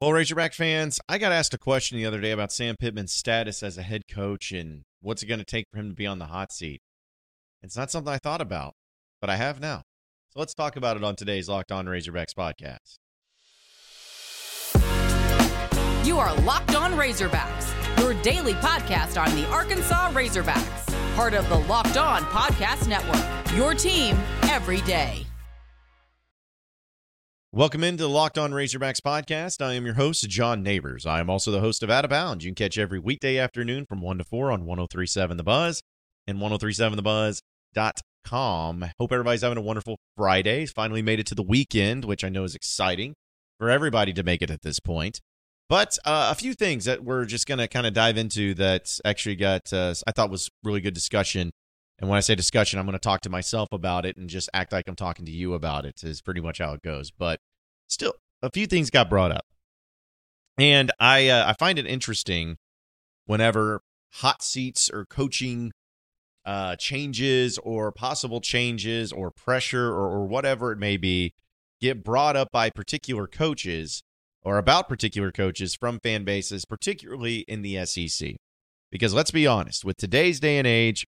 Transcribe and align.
Well, 0.00 0.12
Razorback 0.12 0.54
fans, 0.54 1.00
I 1.08 1.18
got 1.18 1.32
asked 1.32 1.54
a 1.54 1.58
question 1.58 1.98
the 1.98 2.06
other 2.06 2.20
day 2.20 2.30
about 2.30 2.52
Sam 2.52 2.76
Pittman's 2.76 3.12
status 3.12 3.64
as 3.64 3.76
a 3.76 3.82
head 3.82 4.02
coach 4.08 4.52
and 4.52 4.84
what's 5.00 5.24
it 5.24 5.26
going 5.26 5.40
to 5.40 5.44
take 5.44 5.66
for 5.72 5.78
him 5.78 5.88
to 5.88 5.94
be 5.94 6.06
on 6.06 6.20
the 6.20 6.26
hot 6.26 6.52
seat. 6.52 6.80
It's 7.64 7.76
not 7.76 7.90
something 7.90 8.12
I 8.12 8.18
thought 8.18 8.40
about, 8.40 8.74
but 9.20 9.28
I 9.28 9.34
have 9.34 9.58
now. 9.58 9.82
So 10.28 10.38
let's 10.38 10.54
talk 10.54 10.76
about 10.76 10.96
it 10.96 11.02
on 11.02 11.16
today's 11.16 11.48
Locked 11.48 11.72
On 11.72 11.86
Razorbacks 11.86 12.32
podcast. 12.32 12.98
You 16.06 16.20
are 16.20 16.32
Locked 16.42 16.76
On 16.76 16.92
Razorbacks, 16.92 17.98
your 17.98 18.14
daily 18.22 18.54
podcast 18.54 19.20
on 19.20 19.34
the 19.34 19.48
Arkansas 19.48 20.12
Razorbacks, 20.12 21.16
part 21.16 21.34
of 21.34 21.48
the 21.48 21.58
Locked 21.58 21.96
On 21.96 22.22
Podcast 22.22 22.86
Network. 22.86 23.56
Your 23.56 23.74
team 23.74 24.16
every 24.44 24.80
day. 24.82 25.26
Welcome 27.50 27.82
into 27.82 28.02
the 28.02 28.10
Locked 28.10 28.36
On 28.36 28.52
Razorbacks 28.52 29.00
podcast. 29.00 29.64
I 29.64 29.72
am 29.72 29.86
your 29.86 29.94
host, 29.94 30.28
John 30.28 30.62
Nabors. 30.62 31.06
I 31.06 31.18
am 31.18 31.30
also 31.30 31.50
the 31.50 31.60
host 31.60 31.82
of 31.82 31.88
Out 31.88 32.04
of 32.04 32.10
Bounds. 32.10 32.44
You 32.44 32.50
can 32.50 32.54
catch 32.54 32.76
every 32.76 32.98
weekday 32.98 33.38
afternoon 33.38 33.86
from 33.88 34.02
1 34.02 34.18
to 34.18 34.24
4 34.24 34.52
on 34.52 34.66
1037 34.66 35.38
The 35.38 35.42
Buzz 35.42 35.82
and 36.26 36.38
1037thebuzz.com. 36.40 38.90
Hope 38.98 39.12
everybody's 39.12 39.40
having 39.40 39.56
a 39.56 39.62
wonderful 39.62 39.96
Friday. 40.14 40.66
Finally 40.66 41.00
made 41.00 41.20
it 41.20 41.26
to 41.28 41.34
the 41.34 41.42
weekend, 41.42 42.04
which 42.04 42.22
I 42.22 42.28
know 42.28 42.44
is 42.44 42.54
exciting 42.54 43.14
for 43.58 43.70
everybody 43.70 44.12
to 44.12 44.22
make 44.22 44.42
it 44.42 44.50
at 44.50 44.60
this 44.60 44.78
point. 44.78 45.22
But 45.70 45.96
uh, 46.04 46.28
a 46.30 46.34
few 46.34 46.52
things 46.52 46.84
that 46.84 47.02
we're 47.02 47.24
just 47.24 47.46
going 47.46 47.60
to 47.60 47.66
kind 47.66 47.86
of 47.86 47.94
dive 47.94 48.18
into 48.18 48.52
that 48.56 48.98
actually 49.06 49.36
got, 49.36 49.72
uh, 49.72 49.94
I 50.06 50.12
thought 50.12 50.28
was 50.28 50.50
really 50.62 50.82
good 50.82 50.92
discussion 50.92 51.52
and 52.00 52.08
when 52.08 52.16
I 52.16 52.20
say 52.20 52.34
discussion, 52.34 52.78
I'm 52.78 52.86
going 52.86 52.92
to 52.92 52.98
talk 52.98 53.22
to 53.22 53.30
myself 53.30 53.68
about 53.72 54.06
it 54.06 54.16
and 54.16 54.28
just 54.28 54.48
act 54.54 54.72
like 54.72 54.88
I'm 54.88 54.94
talking 54.96 55.24
to 55.26 55.32
you 55.32 55.54
about 55.54 55.84
it, 55.84 56.02
is 56.04 56.20
pretty 56.20 56.40
much 56.40 56.58
how 56.58 56.72
it 56.72 56.82
goes. 56.82 57.10
But 57.10 57.40
still, 57.88 58.14
a 58.42 58.50
few 58.50 58.66
things 58.66 58.90
got 58.90 59.10
brought 59.10 59.32
up. 59.32 59.46
And 60.58 60.92
I, 61.00 61.28
uh, 61.28 61.50
I 61.50 61.52
find 61.54 61.78
it 61.78 61.86
interesting 61.86 62.56
whenever 63.26 63.82
hot 64.14 64.42
seats 64.42 64.90
or 64.90 65.06
coaching 65.06 65.72
uh, 66.44 66.76
changes 66.76 67.58
or 67.58 67.92
possible 67.92 68.40
changes 68.40 69.12
or 69.12 69.30
pressure 69.30 69.88
or, 69.88 70.08
or 70.08 70.26
whatever 70.26 70.72
it 70.72 70.78
may 70.78 70.96
be 70.96 71.34
get 71.80 72.02
brought 72.02 72.36
up 72.36 72.48
by 72.50 72.70
particular 72.70 73.26
coaches 73.26 74.02
or 74.42 74.56
about 74.56 74.88
particular 74.88 75.30
coaches 75.30 75.74
from 75.74 76.00
fan 76.00 76.24
bases, 76.24 76.64
particularly 76.64 77.44
in 77.48 77.62
the 77.62 77.84
SEC. 77.84 78.36
Because 78.90 79.12
let's 79.12 79.30
be 79.30 79.46
honest, 79.46 79.84
with 79.84 79.96
today's 79.96 80.40
day 80.40 80.58
and 80.58 80.66
age, 80.66 81.06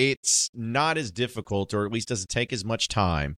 it's 0.00 0.48
not 0.54 0.96
as 0.96 1.10
difficult, 1.10 1.74
or 1.74 1.84
at 1.84 1.92
least 1.92 2.08
doesn't 2.08 2.30
take 2.30 2.54
as 2.54 2.64
much 2.64 2.88
time 2.88 3.36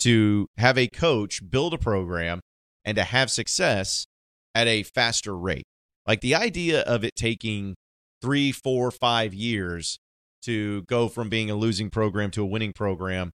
to 0.00 0.46
have 0.58 0.76
a 0.76 0.88
coach 0.88 1.40
build 1.48 1.72
a 1.72 1.78
program 1.78 2.40
and 2.84 2.96
to 2.96 3.02
have 3.02 3.30
success 3.30 4.06
at 4.54 4.66
a 4.66 4.82
faster 4.82 5.34
rate. 5.34 5.64
Like 6.06 6.20
the 6.20 6.34
idea 6.34 6.82
of 6.82 7.02
it 7.02 7.16
taking 7.16 7.76
three, 8.20 8.52
four, 8.52 8.90
five 8.90 9.32
years 9.32 9.98
to 10.42 10.82
go 10.82 11.08
from 11.08 11.30
being 11.30 11.50
a 11.50 11.54
losing 11.54 11.88
program 11.88 12.30
to 12.32 12.42
a 12.42 12.46
winning 12.46 12.74
program 12.74 13.30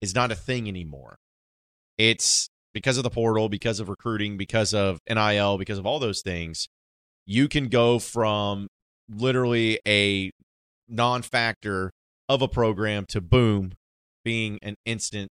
is 0.00 0.14
not 0.14 0.32
a 0.32 0.34
thing 0.34 0.68
anymore. 0.68 1.16
It's 1.98 2.48
because 2.72 2.96
of 2.96 3.04
the 3.04 3.10
portal, 3.10 3.50
because 3.50 3.78
of 3.78 3.90
recruiting, 3.90 4.38
because 4.38 4.72
of 4.72 5.00
NIL, 5.06 5.58
because 5.58 5.78
of 5.78 5.84
all 5.84 5.98
those 5.98 6.22
things. 6.22 6.66
You 7.26 7.46
can 7.46 7.68
go 7.68 7.98
from 7.98 8.68
literally 9.06 9.80
a 9.86 10.30
non 10.88 11.20
factor 11.20 11.92
of 12.28 12.42
a 12.42 12.48
program 12.48 13.06
to 13.06 13.20
boom 13.20 13.72
being 14.24 14.58
an 14.62 14.76
instant 14.84 15.30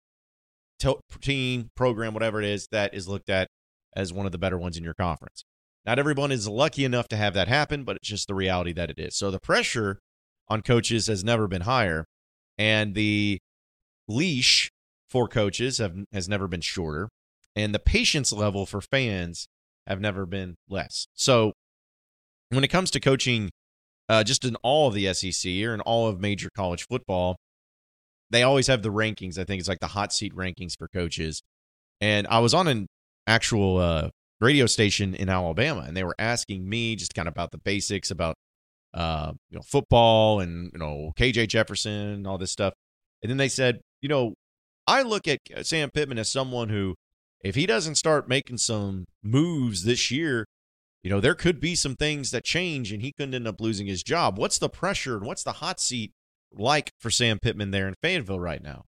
team 1.20 1.70
program 1.74 2.14
whatever 2.14 2.40
it 2.40 2.48
is 2.48 2.68
that 2.70 2.94
is 2.94 3.08
looked 3.08 3.28
at 3.28 3.48
as 3.96 4.12
one 4.12 4.26
of 4.26 4.32
the 4.32 4.38
better 4.38 4.56
ones 4.56 4.76
in 4.76 4.84
your 4.84 4.94
conference. 4.94 5.44
Not 5.84 5.98
everyone 5.98 6.30
is 6.30 6.46
lucky 6.46 6.84
enough 6.84 7.08
to 7.08 7.16
have 7.16 7.34
that 7.34 7.48
happen 7.48 7.84
but 7.84 7.96
it's 7.96 8.08
just 8.08 8.28
the 8.28 8.34
reality 8.34 8.72
that 8.72 8.90
it 8.90 8.98
is. 8.98 9.16
So 9.16 9.30
the 9.30 9.40
pressure 9.40 9.98
on 10.48 10.62
coaches 10.62 11.08
has 11.08 11.24
never 11.24 11.48
been 11.48 11.62
higher 11.62 12.04
and 12.56 12.94
the 12.94 13.38
leash 14.06 14.70
for 15.10 15.28
coaches 15.28 15.78
have 15.78 15.94
has 16.12 16.28
never 16.28 16.48
been 16.48 16.60
shorter 16.60 17.08
and 17.56 17.74
the 17.74 17.78
patience 17.78 18.32
level 18.32 18.66
for 18.66 18.80
fans 18.80 19.48
have 19.86 20.00
never 20.00 20.26
been 20.26 20.54
less. 20.68 21.08
So 21.14 21.52
when 22.50 22.64
it 22.64 22.68
comes 22.68 22.90
to 22.92 23.00
coaching 23.00 23.50
uh, 24.08 24.24
just 24.24 24.44
in 24.44 24.56
all 24.56 24.88
of 24.88 24.94
the 24.94 25.12
SEC 25.12 25.50
or 25.62 25.74
in 25.74 25.80
all 25.80 26.08
of 26.08 26.20
major 26.20 26.48
college 26.54 26.86
football, 26.88 27.36
they 28.30 28.42
always 28.42 28.66
have 28.66 28.82
the 28.82 28.92
rankings. 28.92 29.38
I 29.38 29.44
think 29.44 29.60
it's 29.60 29.68
like 29.68 29.80
the 29.80 29.88
hot 29.88 30.12
seat 30.12 30.34
rankings 30.34 30.76
for 30.78 30.88
coaches. 30.88 31.42
And 32.00 32.26
I 32.28 32.38
was 32.38 32.54
on 32.54 32.68
an 32.68 32.86
actual 33.26 33.78
uh, 33.78 34.10
radio 34.40 34.66
station 34.66 35.14
in 35.14 35.28
Alabama, 35.28 35.84
and 35.86 35.96
they 35.96 36.04
were 36.04 36.14
asking 36.18 36.68
me 36.68 36.96
just 36.96 37.14
kind 37.14 37.28
of 37.28 37.32
about 37.32 37.50
the 37.50 37.58
basics 37.58 38.10
about 38.10 38.36
uh, 38.94 39.32
you 39.50 39.56
know 39.56 39.62
football 39.62 40.40
and 40.40 40.70
you 40.72 40.78
know 40.78 41.12
KJ 41.18 41.48
Jefferson 41.48 41.92
and 41.92 42.26
all 42.26 42.38
this 42.38 42.52
stuff. 42.52 42.72
And 43.22 43.30
then 43.30 43.36
they 43.36 43.48
said, 43.48 43.80
you 44.00 44.08
know, 44.08 44.34
I 44.86 45.02
look 45.02 45.26
at 45.26 45.40
Sam 45.62 45.90
Pittman 45.90 46.18
as 46.18 46.30
someone 46.30 46.68
who, 46.68 46.94
if 47.42 47.54
he 47.54 47.66
doesn't 47.66 47.96
start 47.96 48.28
making 48.28 48.58
some 48.58 49.06
moves 49.22 49.84
this 49.84 50.10
year, 50.10 50.46
you 51.02 51.10
know, 51.10 51.20
there 51.20 51.34
could 51.34 51.60
be 51.60 51.74
some 51.74 51.96
things 51.96 52.30
that 52.30 52.44
change 52.44 52.92
and 52.92 53.02
he 53.02 53.12
couldn't 53.12 53.34
end 53.34 53.46
up 53.46 53.60
losing 53.60 53.86
his 53.86 54.02
job. 54.02 54.38
What's 54.38 54.58
the 54.58 54.68
pressure 54.68 55.16
and 55.16 55.26
what's 55.26 55.44
the 55.44 55.52
hot 55.52 55.80
seat 55.80 56.12
like 56.52 56.90
for 56.98 57.10
Sam 57.10 57.38
Pittman 57.40 57.70
there 57.70 57.88
in 57.88 57.94
Fayetteville 58.02 58.40
right 58.40 58.62
now? 58.62 58.84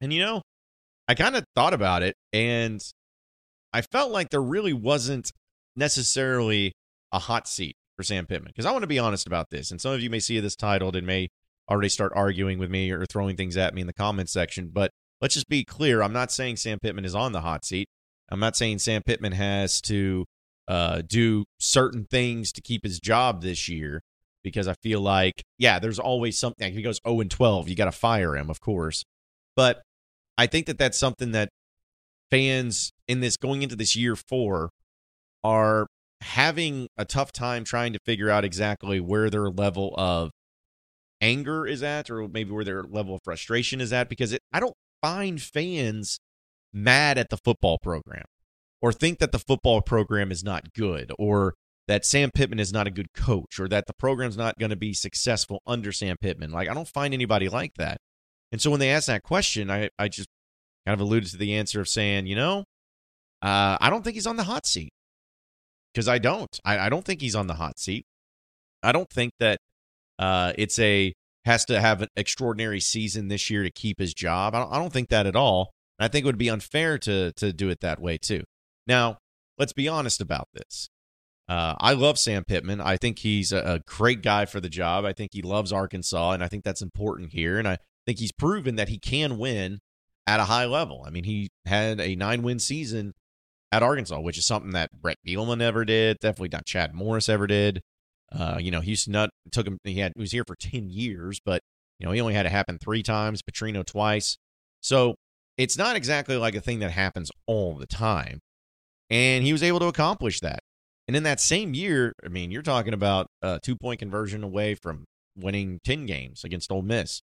And, 0.00 0.12
you 0.12 0.20
know, 0.20 0.42
I 1.08 1.14
kind 1.14 1.36
of 1.36 1.44
thought 1.54 1.74
about 1.74 2.02
it 2.02 2.16
and 2.32 2.82
I 3.72 3.82
felt 3.82 4.10
like 4.10 4.30
there 4.30 4.42
really 4.42 4.72
wasn't 4.72 5.32
necessarily 5.76 6.72
a 7.10 7.18
hot 7.18 7.48
seat 7.48 7.76
for 7.96 8.02
Sam 8.02 8.26
Pittman 8.26 8.52
because 8.54 8.66
I 8.66 8.72
want 8.72 8.82
to 8.82 8.88
be 8.88 8.98
honest 8.98 9.26
about 9.26 9.50
this. 9.50 9.70
And 9.70 9.80
some 9.80 9.92
of 9.92 10.02
you 10.02 10.10
may 10.10 10.20
see 10.20 10.38
this 10.40 10.56
titled 10.56 10.96
and 10.96 11.06
may 11.06 11.28
already 11.70 11.88
start 11.88 12.12
arguing 12.14 12.58
with 12.58 12.70
me 12.70 12.90
or 12.90 13.06
throwing 13.06 13.36
things 13.36 13.56
at 13.56 13.74
me 13.74 13.80
in 13.80 13.86
the 13.86 13.92
comments 13.94 14.32
section. 14.32 14.70
But 14.72 14.90
let's 15.20 15.34
just 15.34 15.48
be 15.48 15.64
clear 15.64 16.02
I'm 16.02 16.12
not 16.12 16.30
saying 16.30 16.56
Sam 16.56 16.78
Pittman 16.80 17.04
is 17.04 17.14
on 17.14 17.32
the 17.32 17.40
hot 17.40 17.64
seat. 17.64 17.88
I'm 18.28 18.40
not 18.40 18.56
saying 18.56 18.78
Sam 18.78 19.02
Pittman 19.02 19.32
has 19.32 19.80
to 19.82 20.26
uh, 20.68 21.02
do 21.06 21.44
certain 21.58 22.06
things 22.10 22.52
to 22.52 22.60
keep 22.60 22.84
his 22.84 23.00
job 23.00 23.42
this 23.42 23.68
year 23.68 24.02
because 24.42 24.66
I 24.66 24.74
feel 24.82 25.00
like, 25.00 25.42
yeah, 25.58 25.78
there's 25.78 25.98
always 25.98 26.38
something. 26.38 26.68
If 26.68 26.74
he 26.74 26.82
goes 26.82 27.00
0 27.06 27.20
and 27.20 27.30
12, 27.30 27.68
you 27.68 27.76
got 27.76 27.86
to 27.86 27.92
fire 27.92 28.36
him, 28.36 28.50
of 28.50 28.60
course. 28.60 29.04
But 29.56 29.82
I 30.36 30.46
think 30.46 30.66
that 30.66 30.78
that's 30.78 30.98
something 30.98 31.32
that 31.32 31.48
fans 32.30 32.92
in 33.06 33.20
this 33.20 33.36
going 33.36 33.62
into 33.62 33.76
this 33.76 33.94
year 33.94 34.16
four 34.16 34.70
are 35.44 35.86
having 36.22 36.88
a 36.96 37.04
tough 37.04 37.32
time 37.32 37.64
trying 37.64 37.92
to 37.92 37.98
figure 38.04 38.30
out 38.30 38.44
exactly 38.44 39.00
where 39.00 39.28
their 39.28 39.50
level 39.50 39.94
of 39.96 40.30
anger 41.20 41.66
is 41.66 41.82
at 41.82 42.10
or 42.10 42.28
maybe 42.28 42.50
where 42.50 42.64
their 42.64 42.82
level 42.82 43.14
of 43.14 43.20
frustration 43.22 43.80
is 43.80 43.92
at 43.92 44.08
because 44.08 44.32
it, 44.32 44.40
I 44.52 44.60
don't 44.60 44.74
find 45.00 45.40
fans 45.40 46.18
mad 46.72 47.18
at 47.18 47.28
the 47.28 47.36
football 47.36 47.78
program 47.78 48.24
or 48.82 48.92
think 48.92 49.20
that 49.20 49.32
the 49.32 49.38
football 49.38 49.80
program 49.80 50.30
is 50.30 50.44
not 50.44 50.74
good 50.74 51.12
or 51.18 51.54
that 51.88 52.04
Sam 52.04 52.30
Pittman 52.34 52.58
is 52.58 52.72
not 52.72 52.86
a 52.86 52.90
good 52.90 53.12
coach 53.14 53.58
or 53.58 53.68
that 53.68 53.86
the 53.86 53.94
program's 53.94 54.36
not 54.36 54.58
going 54.58 54.70
to 54.70 54.76
be 54.76 54.92
successful 54.92 55.62
under 55.66 55.92
Sam 55.92 56.16
Pittman. 56.20 56.50
Like, 56.50 56.68
I 56.68 56.74
don't 56.74 56.88
find 56.88 57.14
anybody 57.14 57.48
like 57.48 57.74
that. 57.76 57.98
And 58.50 58.60
so 58.60 58.70
when 58.70 58.80
they 58.80 58.90
ask 58.90 59.06
that 59.06 59.22
question, 59.22 59.70
I, 59.70 59.88
I 59.98 60.08
just 60.08 60.28
kind 60.86 60.94
of 60.94 61.00
alluded 61.00 61.30
to 61.30 61.36
the 61.36 61.54
answer 61.54 61.80
of 61.80 61.88
saying, 61.88 62.26
you 62.26 62.36
know, 62.36 62.64
uh, 63.40 63.78
I 63.80 63.88
don't 63.88 64.02
think 64.02 64.14
he's 64.14 64.26
on 64.26 64.36
the 64.36 64.44
hot 64.44 64.66
seat 64.66 64.92
because 65.92 66.08
I 66.08 66.18
don't. 66.18 66.60
I, 66.64 66.78
I, 66.78 66.88
don't 66.88 67.04
think 67.04 67.20
he's 67.20 67.34
on 67.34 67.46
the 67.46 67.54
hot 67.54 67.78
seat. 67.78 68.04
I 68.82 68.92
don't 68.92 69.10
think 69.10 69.32
that 69.40 69.58
uh, 70.18 70.52
it's 70.56 70.78
a 70.78 71.12
has 71.44 71.64
to 71.64 71.80
have 71.80 72.02
an 72.02 72.08
extraordinary 72.16 72.78
season 72.78 73.28
this 73.28 73.50
year 73.50 73.64
to 73.64 73.70
keep 73.70 73.98
his 73.98 74.14
job. 74.14 74.54
I 74.54 74.60
don't, 74.60 74.72
I 74.72 74.78
don't 74.78 74.92
think 74.92 75.08
that 75.08 75.26
at 75.26 75.34
all. 75.34 75.72
I 75.98 76.08
think 76.08 76.24
it 76.24 76.26
would 76.26 76.38
be 76.38 76.50
unfair 76.50 76.98
to 76.98 77.32
to 77.32 77.52
do 77.52 77.68
it 77.68 77.80
that 77.80 78.00
way 78.00 78.18
too. 78.18 78.42
Now, 78.86 79.18
let's 79.58 79.72
be 79.72 79.88
honest 79.88 80.20
about 80.20 80.48
this. 80.52 80.88
Uh, 81.48 81.74
I 81.80 81.92
love 81.92 82.18
Sam 82.18 82.44
Pittman. 82.44 82.80
I 82.80 82.96
think 82.96 83.18
he's 83.18 83.52
a, 83.52 83.58
a, 83.58 83.80
great 83.80 84.22
guy 84.22 84.46
for 84.46 84.60
the 84.60 84.68
job. 84.68 85.04
I 85.04 85.12
think 85.12 85.32
he 85.32 85.42
loves 85.42 85.72
Arkansas, 85.72 86.32
and 86.32 86.42
I 86.42 86.48
think 86.48 86.64
that's 86.64 86.82
important 86.82 87.32
here. 87.32 87.58
And 87.58 87.66
I 87.66 87.78
think 88.06 88.20
he's 88.20 88.32
proven 88.32 88.76
that 88.76 88.88
he 88.88 88.98
can 88.98 89.38
win 89.38 89.80
at 90.26 90.40
a 90.40 90.44
high 90.44 90.66
level. 90.66 91.02
I 91.06 91.10
mean, 91.10 91.24
he 91.24 91.50
had 91.66 92.00
a 92.00 92.14
nine 92.14 92.42
win 92.42 92.58
season 92.58 93.12
at 93.72 93.82
Arkansas, 93.82 94.20
which 94.20 94.38
is 94.38 94.46
something 94.46 94.70
that 94.72 94.90
Bret 94.92 95.16
Bielema 95.26 95.58
never 95.58 95.84
did. 95.84 96.18
Definitely 96.20 96.50
not 96.52 96.64
Chad 96.64 96.94
Morris 96.94 97.28
ever 97.28 97.46
did. 97.46 97.80
Uh, 98.30 98.58
you 98.60 98.70
know, 98.70 98.80
Houston 98.80 99.12
Nutt 99.12 99.30
took 99.50 99.66
him. 99.66 99.78
He 99.84 99.98
had 99.98 100.12
he 100.14 100.20
was 100.20 100.32
here 100.32 100.44
for 100.46 100.56
ten 100.56 100.88
years, 100.88 101.40
but 101.44 101.60
you 101.98 102.06
know 102.06 102.12
he 102.12 102.20
only 102.20 102.34
had 102.34 102.46
it 102.46 102.52
happen 102.52 102.78
three 102.78 103.02
times. 103.02 103.42
Petrino 103.42 103.84
twice. 103.84 104.38
So 104.80 105.16
it's 105.58 105.76
not 105.76 105.96
exactly 105.96 106.36
like 106.36 106.54
a 106.54 106.60
thing 106.60 106.78
that 106.78 106.92
happens 106.92 107.30
all 107.46 107.74
the 107.74 107.86
time. 107.86 108.40
And 109.12 109.44
he 109.44 109.52
was 109.52 109.62
able 109.62 109.78
to 109.80 109.86
accomplish 109.86 110.40
that. 110.40 110.60
And 111.06 111.14
in 111.14 111.22
that 111.24 111.38
same 111.38 111.74
year, 111.74 112.14
I 112.24 112.28
mean, 112.28 112.50
you're 112.50 112.62
talking 112.62 112.94
about 112.94 113.26
a 113.42 113.60
two 113.62 113.76
point 113.76 114.00
conversion 114.00 114.42
away 114.42 114.74
from 114.74 115.04
winning 115.36 115.80
10 115.84 116.06
games 116.06 116.44
against 116.44 116.72
Ole 116.72 116.82
Miss. 116.82 117.20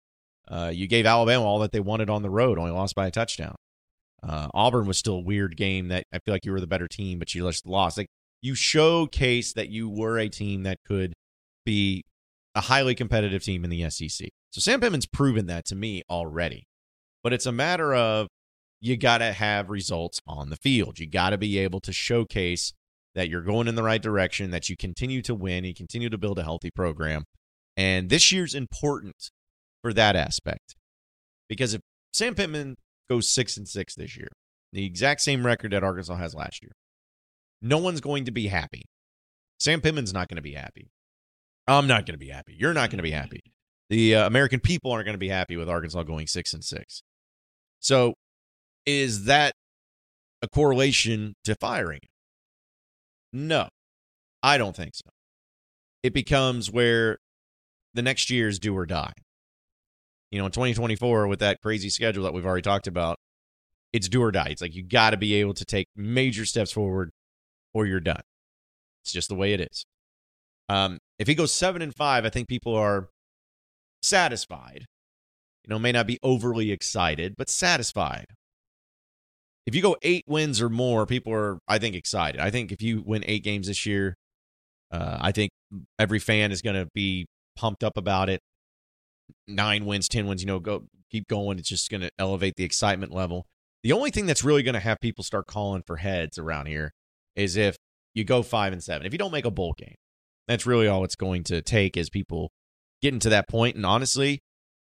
Uh, 0.49 0.71
you 0.73 0.87
gave 0.87 1.05
Alabama 1.05 1.45
all 1.45 1.59
that 1.59 1.71
they 1.71 1.79
wanted 1.79 2.09
on 2.09 2.23
the 2.23 2.29
road, 2.29 2.59
only 2.59 2.71
lost 2.71 2.93
by 2.93 3.07
a 3.07 3.11
touchdown. 3.11 3.55
Uh, 4.21 4.47
Auburn 4.53 4.85
was 4.85 4.97
still 4.97 5.15
a 5.15 5.21
weird 5.21 5.55
game 5.55 5.87
that 5.87 6.03
I 6.11 6.19
feel 6.19 6.33
like 6.33 6.45
you 6.45 6.51
were 6.51 6.59
the 6.59 6.67
better 6.67 6.87
team, 6.87 7.19
but 7.19 7.33
you 7.33 7.43
just 7.43 7.65
lost. 7.65 7.97
Like 7.97 8.07
you 8.41 8.53
showcased 8.53 9.53
that 9.53 9.69
you 9.69 9.89
were 9.89 10.17
a 10.17 10.27
team 10.27 10.63
that 10.63 10.79
could 10.85 11.13
be 11.65 12.03
a 12.53 12.61
highly 12.61 12.95
competitive 12.95 13.43
team 13.43 13.63
in 13.63 13.69
the 13.69 13.89
SEC. 13.89 14.29
So 14.51 14.59
Sam 14.59 14.81
Pittman's 14.81 15.05
proven 15.05 15.47
that 15.47 15.65
to 15.65 15.75
me 15.75 16.03
already. 16.09 16.65
But 17.23 17.33
it's 17.33 17.45
a 17.45 17.51
matter 17.51 17.93
of 17.93 18.27
you 18.79 18.97
got 18.97 19.19
to 19.19 19.33
have 19.33 19.69
results 19.69 20.21
on 20.27 20.49
the 20.49 20.55
field. 20.55 20.99
You 20.99 21.07
got 21.07 21.31
to 21.31 21.37
be 21.37 21.57
able 21.59 21.79
to 21.81 21.91
showcase 21.91 22.73
that 23.15 23.29
you're 23.29 23.41
going 23.41 23.67
in 23.67 23.75
the 23.75 23.83
right 23.83 24.01
direction, 24.01 24.51
that 24.51 24.69
you 24.69 24.77
continue 24.77 25.21
to 25.23 25.33
win, 25.33 25.63
you 25.63 25.73
continue 25.73 26.09
to 26.09 26.17
build 26.17 26.37
a 26.37 26.43
healthy 26.43 26.69
program. 26.69 27.23
And 27.75 28.09
this 28.09 28.31
year's 28.31 28.53
important 28.53 29.31
for 29.81 29.93
that 29.93 30.15
aspect. 30.15 30.75
Because 31.49 31.73
if 31.73 31.81
Sam 32.13 32.35
Pittman 32.35 32.75
goes 33.09 33.29
6 33.29 33.57
and 33.57 33.67
6 33.67 33.95
this 33.95 34.17
year, 34.17 34.29
the 34.73 34.85
exact 34.85 35.21
same 35.21 35.45
record 35.45 35.71
that 35.71 35.83
Arkansas 35.83 36.15
has 36.15 36.35
last 36.35 36.61
year, 36.61 36.73
no 37.61 37.77
one's 37.77 38.01
going 38.01 38.25
to 38.25 38.31
be 38.31 38.47
happy. 38.47 38.83
Sam 39.59 39.81
Pittman's 39.81 40.13
not 40.13 40.27
going 40.27 40.35
to 40.35 40.41
be 40.41 40.53
happy. 40.53 40.89
I'm 41.67 41.87
not 41.87 42.05
going 42.05 42.13
to 42.13 42.19
be 42.19 42.29
happy. 42.29 42.55
You're 42.57 42.73
not 42.73 42.89
going 42.89 42.97
to 42.97 43.03
be 43.03 43.11
happy. 43.11 43.41
The 43.89 44.15
uh, 44.15 44.27
American 44.27 44.59
people 44.59 44.91
aren't 44.91 45.05
going 45.05 45.13
to 45.13 45.19
be 45.19 45.29
happy 45.29 45.57
with 45.57 45.69
Arkansas 45.69 46.03
going 46.03 46.27
6 46.27 46.53
and 46.53 46.63
6. 46.63 47.01
So, 47.79 48.13
is 48.87 49.25
that 49.25 49.53
a 50.41 50.47
correlation 50.47 51.35
to 51.43 51.55
firing 51.55 51.99
him? 52.01 53.47
No, 53.47 53.67
I 54.41 54.57
don't 54.57 54.75
think 54.75 54.95
so. 54.95 55.11
It 56.01 56.13
becomes 56.13 56.71
where 56.71 57.17
the 57.93 58.01
next 58.01 58.29
year 58.29 58.47
is 58.47 58.57
do 58.57 58.75
or 58.75 58.85
die. 58.85 59.13
You 60.31 60.39
know, 60.39 60.45
in 60.45 60.51
2024, 60.51 61.27
with 61.27 61.39
that 61.39 61.61
crazy 61.61 61.89
schedule 61.89 62.23
that 62.23 62.33
we've 62.33 62.45
already 62.45 62.61
talked 62.61 62.87
about, 62.87 63.17
it's 63.93 64.09
do 64.09 64.21
or 64.21 64.31
die. 64.31 64.47
It's 64.49 64.61
like 64.61 64.75
you 64.75 64.83
got 64.83 65.11
to 65.11 65.17
be 65.17 65.35
able 65.35 65.53
to 65.55 65.65
take 65.65 65.87
major 65.95 66.45
steps 66.45 66.71
forward 66.71 67.11
or 67.73 67.85
you're 67.85 67.99
done. 67.99 68.21
It's 69.03 69.11
just 69.11 69.29
the 69.29 69.35
way 69.35 69.53
it 69.53 69.61
is. 69.61 69.85
Um, 70.69 70.97
if 71.19 71.27
he 71.27 71.35
goes 71.35 71.53
seven 71.53 71.81
and 71.81 71.95
five, 71.95 72.25
I 72.25 72.29
think 72.29 72.47
people 72.47 72.75
are 72.75 73.09
satisfied. 74.01 74.85
You 75.63 75.69
know, 75.73 75.79
may 75.79 75.91
not 75.91 76.07
be 76.07 76.19
overly 76.23 76.71
excited, 76.71 77.35
but 77.37 77.49
satisfied. 77.49 78.25
If 79.67 79.75
you 79.75 79.81
go 79.81 79.97
eight 80.01 80.23
wins 80.27 80.61
or 80.61 80.69
more, 80.69 81.05
people 81.05 81.33
are, 81.33 81.59
I 81.67 81.77
think, 81.77 81.93
excited. 81.93 82.39
I 82.39 82.49
think 82.49 82.71
if 82.71 82.81
you 82.81 83.03
win 83.05 83.23
eight 83.27 83.43
games 83.43 83.67
this 83.67 83.85
year, 83.85 84.15
uh, 84.91 85.17
I 85.19 85.33
think 85.33 85.51
every 85.99 86.19
fan 86.19 86.53
is 86.53 86.61
going 86.61 86.77
to 86.77 86.87
be 86.95 87.27
pumped 87.57 87.83
up 87.83 87.97
about 87.97 88.29
it. 88.29 88.39
Nine 89.45 89.85
wins, 89.85 90.07
ten 90.07 90.25
wins, 90.25 90.41
you 90.41 90.47
know, 90.47 90.59
go 90.59 90.85
keep 91.11 91.27
going. 91.27 91.59
It's 91.59 91.67
just 91.67 91.91
going 91.91 91.99
to 91.99 92.09
elevate 92.17 92.55
the 92.55 92.63
excitement 92.63 93.13
level. 93.13 93.45
The 93.83 93.91
only 93.91 94.09
thing 94.09 94.25
that's 94.25 94.43
really 94.43 94.63
going 94.63 94.73
to 94.73 94.79
have 94.79 95.01
people 95.01 95.25
start 95.25 95.47
calling 95.47 95.83
for 95.85 95.97
heads 95.97 96.37
around 96.37 96.67
here 96.67 96.93
is 97.35 97.57
if 97.57 97.75
you 98.13 98.23
go 98.23 98.43
five 98.43 98.71
and 98.71 98.81
seven. 98.81 99.05
If 99.05 99.13
you 99.13 99.19
don't 99.19 99.33
make 99.33 99.45
a 99.45 99.51
bowl 99.51 99.75
game, 99.77 99.95
that's 100.47 100.65
really 100.65 100.87
all 100.87 101.03
it's 101.03 101.15
going 101.15 101.43
to 101.45 101.61
take 101.61 101.97
is 101.97 102.09
people 102.09 102.51
getting 103.01 103.19
to 103.19 103.29
that 103.29 103.49
point. 103.49 103.75
And 103.75 103.85
honestly, 103.85 104.39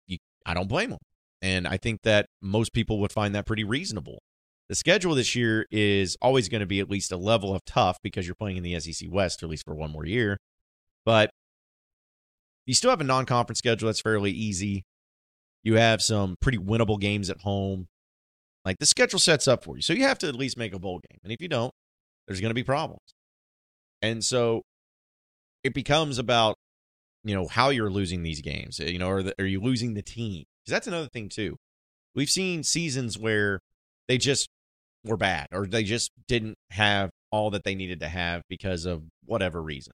you, 0.06 0.18
I 0.44 0.52
don't 0.52 0.68
blame 0.68 0.90
them. 0.90 0.98
And 1.40 1.66
I 1.66 1.78
think 1.78 2.02
that 2.02 2.26
most 2.42 2.74
people 2.74 3.00
would 3.00 3.12
find 3.12 3.34
that 3.34 3.46
pretty 3.46 3.64
reasonable. 3.64 4.20
The 4.68 4.74
schedule 4.74 5.14
this 5.14 5.36
year 5.36 5.66
is 5.70 6.16
always 6.20 6.48
going 6.48 6.60
to 6.60 6.66
be 6.66 6.80
at 6.80 6.90
least 6.90 7.12
a 7.12 7.16
level 7.16 7.54
of 7.54 7.64
tough 7.64 7.98
because 8.02 8.26
you're 8.26 8.34
playing 8.34 8.56
in 8.56 8.62
the 8.64 8.78
SEC 8.80 9.08
West, 9.10 9.42
at 9.42 9.48
least 9.48 9.64
for 9.64 9.74
one 9.74 9.92
more 9.92 10.04
year. 10.04 10.38
But 11.04 11.30
you 12.66 12.74
still 12.74 12.90
have 12.90 13.00
a 13.00 13.04
non 13.04 13.26
conference 13.26 13.58
schedule 13.58 13.86
that's 13.86 14.00
fairly 14.00 14.32
easy. 14.32 14.84
You 15.62 15.74
have 15.74 16.02
some 16.02 16.36
pretty 16.40 16.58
winnable 16.58 17.00
games 17.00 17.30
at 17.30 17.40
home. 17.42 17.86
Like 18.64 18.78
the 18.78 18.86
schedule 18.86 19.20
sets 19.20 19.46
up 19.46 19.62
for 19.62 19.76
you. 19.76 19.82
So 19.82 19.92
you 19.92 20.02
have 20.02 20.18
to 20.18 20.28
at 20.28 20.34
least 20.34 20.58
make 20.58 20.74
a 20.74 20.78
bowl 20.78 21.00
game. 21.08 21.18
And 21.22 21.32
if 21.32 21.40
you 21.40 21.48
don't, 21.48 21.72
there's 22.26 22.40
going 22.40 22.50
to 22.50 22.54
be 22.54 22.64
problems. 22.64 23.14
And 24.02 24.24
so 24.24 24.62
it 25.62 25.72
becomes 25.74 26.18
about, 26.18 26.56
you 27.22 27.34
know, 27.34 27.46
how 27.46 27.70
you're 27.70 27.90
losing 27.90 28.24
these 28.24 28.40
games. 28.40 28.80
You 28.80 28.98
know, 28.98 29.08
are, 29.08 29.22
the, 29.22 29.34
are 29.38 29.46
you 29.46 29.60
losing 29.60 29.94
the 29.94 30.02
team? 30.02 30.44
Because 30.64 30.72
that's 30.72 30.86
another 30.88 31.08
thing, 31.08 31.28
too. 31.28 31.56
We've 32.14 32.30
seen 32.30 32.64
seasons 32.64 33.18
where 33.18 33.60
they 34.08 34.18
just 34.18 34.48
were 35.06 35.16
bad 35.16 35.48
or 35.52 35.66
they 35.66 35.82
just 35.82 36.10
didn't 36.28 36.56
have 36.70 37.10
all 37.30 37.50
that 37.50 37.64
they 37.64 37.74
needed 37.74 38.00
to 38.00 38.08
have 38.08 38.42
because 38.48 38.86
of 38.86 39.02
whatever 39.24 39.62
reason. 39.62 39.92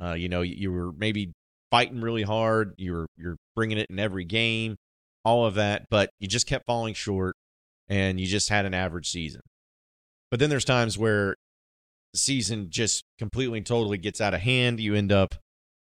Uh, 0.00 0.14
you 0.14 0.28
know, 0.28 0.42
you 0.42 0.72
were 0.72 0.92
maybe 0.92 1.32
fighting 1.70 2.00
really 2.00 2.22
hard. 2.22 2.74
You're 2.78 3.06
you're 3.16 3.36
bringing 3.54 3.78
it 3.78 3.88
in 3.90 3.98
every 3.98 4.24
game, 4.24 4.76
all 5.24 5.46
of 5.46 5.54
that, 5.54 5.86
but 5.90 6.10
you 6.18 6.28
just 6.28 6.46
kept 6.46 6.66
falling 6.66 6.94
short, 6.94 7.36
and 7.88 8.20
you 8.20 8.26
just 8.26 8.48
had 8.48 8.64
an 8.64 8.74
average 8.74 9.08
season. 9.08 9.42
But 10.30 10.40
then 10.40 10.50
there's 10.50 10.64
times 10.64 10.96
where 10.96 11.36
the 12.12 12.18
season 12.18 12.68
just 12.70 13.04
completely 13.18 13.58
and 13.58 13.66
totally 13.66 13.98
gets 13.98 14.20
out 14.20 14.34
of 14.34 14.40
hand. 14.40 14.80
You 14.80 14.94
end 14.94 15.12
up 15.12 15.34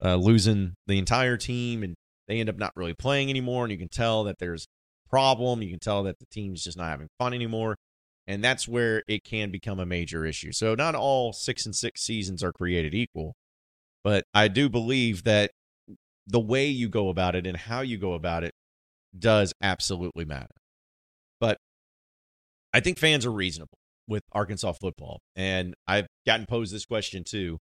uh, 0.03 0.15
losing 0.15 0.73
the 0.87 0.97
entire 0.97 1.37
team, 1.37 1.83
and 1.83 1.95
they 2.27 2.39
end 2.39 2.49
up 2.49 2.57
not 2.57 2.71
really 2.75 2.93
playing 2.93 3.29
anymore. 3.29 3.65
And 3.65 3.71
you 3.71 3.77
can 3.77 3.89
tell 3.89 4.23
that 4.23 4.39
there's 4.39 4.67
problem. 5.09 5.61
You 5.61 5.69
can 5.69 5.79
tell 5.79 6.03
that 6.03 6.19
the 6.19 6.25
team's 6.31 6.63
just 6.63 6.77
not 6.77 6.89
having 6.89 7.09
fun 7.19 7.33
anymore. 7.33 7.75
And 8.27 8.43
that's 8.43 8.67
where 8.67 9.03
it 9.07 9.23
can 9.23 9.51
become 9.51 9.79
a 9.79 9.85
major 9.85 10.25
issue. 10.25 10.51
So 10.51 10.75
not 10.75 10.95
all 10.95 11.33
six 11.33 11.65
and 11.65 11.75
six 11.75 12.03
seasons 12.03 12.43
are 12.43 12.51
created 12.51 12.93
equal, 12.93 13.35
but 14.03 14.25
I 14.33 14.47
do 14.47 14.69
believe 14.69 15.23
that 15.23 15.51
the 16.27 16.39
way 16.39 16.67
you 16.67 16.87
go 16.87 17.09
about 17.09 17.35
it 17.35 17.47
and 17.47 17.57
how 17.57 17.81
you 17.81 17.97
go 17.97 18.13
about 18.13 18.43
it 18.43 18.53
does 19.17 19.53
absolutely 19.61 20.23
matter. 20.23 20.55
But 21.39 21.57
I 22.73 22.79
think 22.79 22.99
fans 22.99 23.25
are 23.25 23.31
reasonable 23.31 23.77
with 24.07 24.23
Arkansas 24.31 24.73
football. 24.73 25.19
And 25.35 25.73
I've 25.87 26.07
gotten 26.25 26.45
posed 26.45 26.73
this 26.73 26.85
question 26.85 27.23
too. 27.23 27.57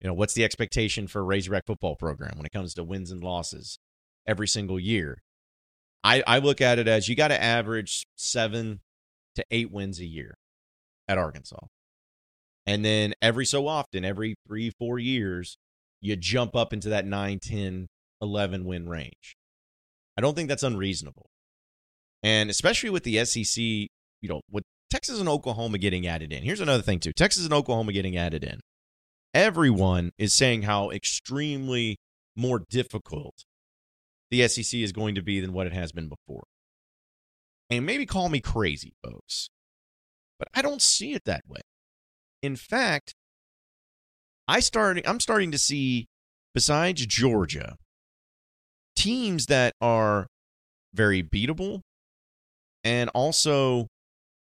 You 0.00 0.06
know, 0.06 0.14
what's 0.14 0.34
the 0.34 0.44
expectation 0.44 1.08
for 1.08 1.20
a 1.20 1.24
Razorback 1.24 1.64
football 1.66 1.96
program 1.96 2.36
when 2.36 2.46
it 2.46 2.52
comes 2.52 2.74
to 2.74 2.84
wins 2.84 3.10
and 3.10 3.22
losses 3.22 3.78
every 4.26 4.48
single 4.48 4.78
year? 4.78 5.18
I, 6.04 6.22
I 6.26 6.38
look 6.38 6.60
at 6.60 6.78
it 6.78 6.86
as 6.86 7.08
you 7.08 7.16
got 7.16 7.28
to 7.28 7.42
average 7.42 8.06
seven 8.16 8.80
to 9.38 9.44
eight 9.50 9.70
wins 9.70 10.00
a 10.00 10.04
year 10.04 10.34
at 11.08 11.18
Arkansas. 11.18 11.66
And 12.66 12.84
then 12.84 13.14
every 13.22 13.46
so 13.46 13.66
often, 13.66 14.04
every 14.04 14.34
three, 14.46 14.70
four 14.78 14.98
years, 14.98 15.56
you 16.00 16.16
jump 16.16 16.54
up 16.54 16.72
into 16.72 16.90
that 16.90 17.06
9, 17.06 17.38
10, 17.40 17.86
11 18.20 18.64
win 18.64 18.88
range. 18.88 19.36
I 20.16 20.20
don't 20.20 20.34
think 20.34 20.48
that's 20.48 20.62
unreasonable. 20.62 21.30
And 22.22 22.50
especially 22.50 22.90
with 22.90 23.04
the 23.04 23.24
SEC, 23.24 23.62
you 23.62 24.28
know, 24.28 24.42
with 24.50 24.64
Texas 24.90 25.20
and 25.20 25.28
Oklahoma 25.28 25.78
getting 25.78 26.06
added 26.06 26.32
in. 26.32 26.42
Here's 26.42 26.60
another 26.60 26.82
thing, 26.82 26.98
too 27.00 27.12
Texas 27.12 27.44
and 27.44 27.54
Oklahoma 27.54 27.92
getting 27.92 28.16
added 28.16 28.44
in. 28.44 28.60
Everyone 29.32 30.10
is 30.18 30.34
saying 30.34 30.62
how 30.62 30.90
extremely 30.90 31.96
more 32.36 32.64
difficult 32.68 33.44
the 34.30 34.46
SEC 34.48 34.80
is 34.80 34.92
going 34.92 35.14
to 35.14 35.22
be 35.22 35.40
than 35.40 35.52
what 35.52 35.66
it 35.66 35.72
has 35.72 35.92
been 35.92 36.08
before. 36.08 36.44
And 37.70 37.84
maybe 37.84 38.06
call 38.06 38.28
me 38.28 38.40
crazy, 38.40 38.94
folks, 39.04 39.50
but 40.38 40.48
I 40.54 40.62
don't 40.62 40.80
see 40.80 41.12
it 41.12 41.24
that 41.24 41.42
way. 41.46 41.60
In 42.42 42.56
fact, 42.56 43.14
I 44.46 44.60
starting 44.60 45.06
I'm 45.06 45.20
starting 45.20 45.50
to 45.50 45.58
see 45.58 46.06
besides 46.54 47.04
Georgia 47.04 47.76
teams 48.96 49.46
that 49.46 49.74
are 49.80 50.26
very 50.94 51.22
beatable 51.22 51.82
and 52.82 53.10
also 53.10 53.86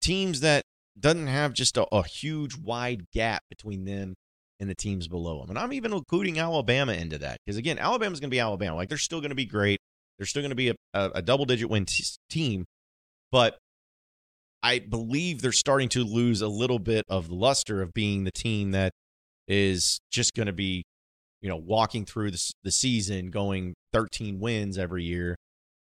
teams 0.01 0.41
that 0.41 0.63
doesn't 0.99 1.27
have 1.27 1.53
just 1.53 1.77
a, 1.77 1.87
a, 1.93 2.03
huge 2.07 2.57
wide 2.57 3.03
gap 3.13 3.43
between 3.51 3.85
them 3.85 4.15
and 4.59 4.71
the 4.71 4.75
teams 4.75 5.09
below 5.09 5.41
them. 5.41 5.51
And 5.51 5.59
I'm 5.59 5.73
even 5.73 5.93
including 5.93 6.39
Alabama 6.39 6.93
into 6.93 7.19
that 7.19 7.39
because 7.45 7.59
again, 7.59 7.79
Alabama's 7.79 8.21
going 8.21 8.31
to 8.31 8.35
be 8.35 8.41
Alabama. 8.41 8.77
Like 8.77 8.89
they're 8.89 8.97
still 8.97 9.21
going 9.21 9.31
to 9.31 9.37
be 9.37 9.45
great. 9.45 9.79
They're 10.19 10.27
still 10.27 10.43
going 10.43 10.51
to 10.51 10.57
be 10.57 10.71
a, 10.71 10.75
a, 10.95 11.11
a 11.17 11.23
double 11.23 11.45
digit 11.45 11.69
win 11.69 11.85
t- 11.85 12.05
team, 12.31 12.65
but 13.37 13.59
I 14.63 14.79
believe 14.79 15.43
they're 15.43 15.53
starting 15.53 15.91
to 15.91 16.05
lose 16.05 16.41
a 16.41 16.49
little 16.49 16.79
bit 16.79 17.05
of 17.07 17.29
luster 17.29 17.83
of 17.83 17.93
being 17.93 18.25
the 18.25 18.31
team 18.31 18.71
that 18.71 18.93
is 19.47 20.01
just 20.11 20.33
going 20.33 20.47
to 20.47 20.55
be, 20.55 20.85
you 21.43 21.51
know, 21.51 21.59
walking 21.59 22.07
through 22.07 22.31
the, 22.31 22.53
the 22.65 22.71
season 22.71 23.31
going 23.31 23.75
13 23.93 24.41
wins 24.41 24.79
every 24.79 25.05
year 25.05 25.37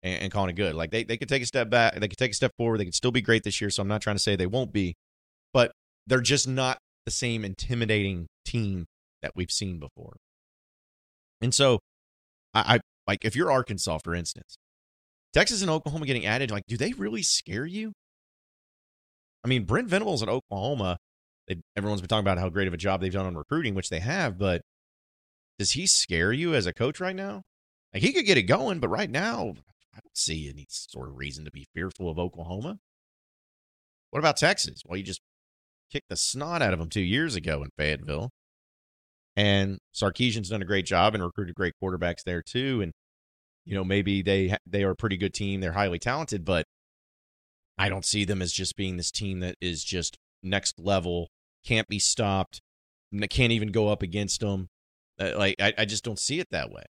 and, 0.02 0.24
and 0.24 0.32
calling 0.32 0.50
it 0.50 0.54
good. 0.54 0.74
Like 0.74 0.90
they, 0.90 1.04
they 1.04 1.18
could 1.18 1.30
take 1.30 1.44
a 1.44 1.46
step 1.46 1.70
back, 1.70 1.94
they 1.94 2.08
could 2.08 2.18
take 2.18 2.32
a 2.32 2.34
step 2.34 2.50
forward, 2.58 2.80
they 2.80 2.86
could 2.86 2.96
still 2.96 3.12
be 3.12 3.22
great 3.22 3.44
this 3.44 3.62
year. 3.62 3.70
So 3.70 3.84
I'm 3.84 3.88
not 3.88 4.02
trying 4.02 4.16
to 4.16 4.24
say 4.24 4.36
they 4.36 4.48
won't 4.48 4.74
be, 4.74 4.96
but 5.54 5.72
they're 6.08 6.22
just 6.22 6.48
not 6.48 6.80
the 7.06 7.12
same 7.12 7.46
intimidating 7.46 8.26
team 8.44 8.86
that 9.22 9.34
we've 9.36 9.52
seen 9.52 9.78
before. 9.78 10.16
And 11.42 11.54
so 11.54 11.78
I, 12.56 12.78
I 12.78 12.80
like 13.06 13.24
if 13.24 13.36
you're 13.36 13.52
Arkansas, 13.52 14.00
for 14.04 14.16
instance, 14.16 14.56
Texas 15.36 15.62
and 15.62 15.70
Oklahoma 15.70 16.06
getting 16.06 16.26
added, 16.26 16.50
like, 16.50 16.64
do 16.66 16.78
they 16.78 16.94
really 16.94 17.22
scare 17.22 17.66
you? 17.66 17.92
I 19.44 19.50
mean, 19.50 19.66
Brent 19.66 19.90
Venables 19.90 20.24
at 20.24 20.30
Oklahoma, 20.30 20.98
everyone's 21.76 22.00
been 22.00 22.08
talking 22.08 22.24
about 22.24 22.38
how 22.38 22.48
great 22.48 22.70
of 22.70 22.74
a 22.74 22.78
job 22.78 23.02
they've 23.02 23.12
done 23.12 23.26
on 23.26 23.36
recruiting, 23.36 23.76
which 23.76 23.90
they 23.90 24.00
have, 24.00 24.38
but 24.38 24.62
does 25.60 25.72
he 25.72 25.88
scare 25.88 26.32
you 26.32 26.56
as 26.56 26.66
a 26.66 26.74
coach 26.74 27.02
right 27.02 27.16
now? 27.16 27.42
Like 27.94 28.02
he 28.02 28.14
could 28.14 28.26
get 28.26 28.38
it 28.38 28.44
going, 28.44 28.80
but 28.80 28.88
right 28.88 29.10
now, 29.10 29.56
I 29.94 30.00
don't 30.02 30.18
see 30.18 30.50
any 30.50 30.66
sort 30.70 31.10
of 31.10 31.18
reason 31.18 31.44
to 31.44 31.52
be 31.52 31.66
fearful 31.74 32.10
of 32.10 32.18
Oklahoma. 32.18 32.78
What 34.12 34.20
about 34.20 34.38
Texas? 34.38 34.84
Well, 34.86 34.98
you 34.98 35.04
just 35.04 35.22
kicked 35.92 36.08
the 36.10 36.16
snot 36.16 36.62
out 36.62 36.74
of 36.74 36.80
them 36.80 36.90
two 36.90 37.02
years 37.02 37.36
ago 37.36 37.62
in 37.62 37.70
Fayetteville. 37.78 38.30
And 39.36 39.80
Sarkisian's 39.94 40.50
done 40.50 40.62
a 40.62 40.66
great 40.66 40.86
job 40.86 41.14
and 41.14 41.22
recruited 41.22 41.56
great 41.56 41.74
quarterbacks 41.84 42.24
there 42.26 42.42
too. 42.42 42.82
And 42.82 42.94
you 43.66 43.76
know 43.76 43.84
maybe 43.84 44.22
they 44.22 44.56
they 44.66 44.84
are 44.84 44.92
a 44.92 44.96
pretty 44.96 45.18
good 45.18 45.34
team. 45.34 45.62
They're 45.62 45.74
highly 45.74 46.00
talented, 46.00 46.46
but 46.46 46.66
I 47.78 47.90
don't 47.90 48.06
see 48.06 48.26
them 48.26 48.42
as 48.42 48.54
just 48.54 48.76
being 48.76 48.98
this 48.98 49.12
team 49.12 49.40
that 49.40 49.56
is 49.62 49.84
just 49.84 50.18
next 50.44 50.80
level, 50.80 51.30
can't 51.66 51.88
be 51.88 52.00
stopped, 52.00 52.62
can't 53.30 53.52
even 53.52 53.72
go 53.72 53.90
up 53.90 54.02
against 54.02 54.40
them. 54.42 54.68
Uh, 55.20 55.32
like 55.38 55.56
I, 55.60 55.74
I 55.80 55.86
just 55.86 56.04
don't 56.04 56.20
see 56.20 56.40
it 56.40 56.48
that 56.52 56.72
way. 56.72 56.84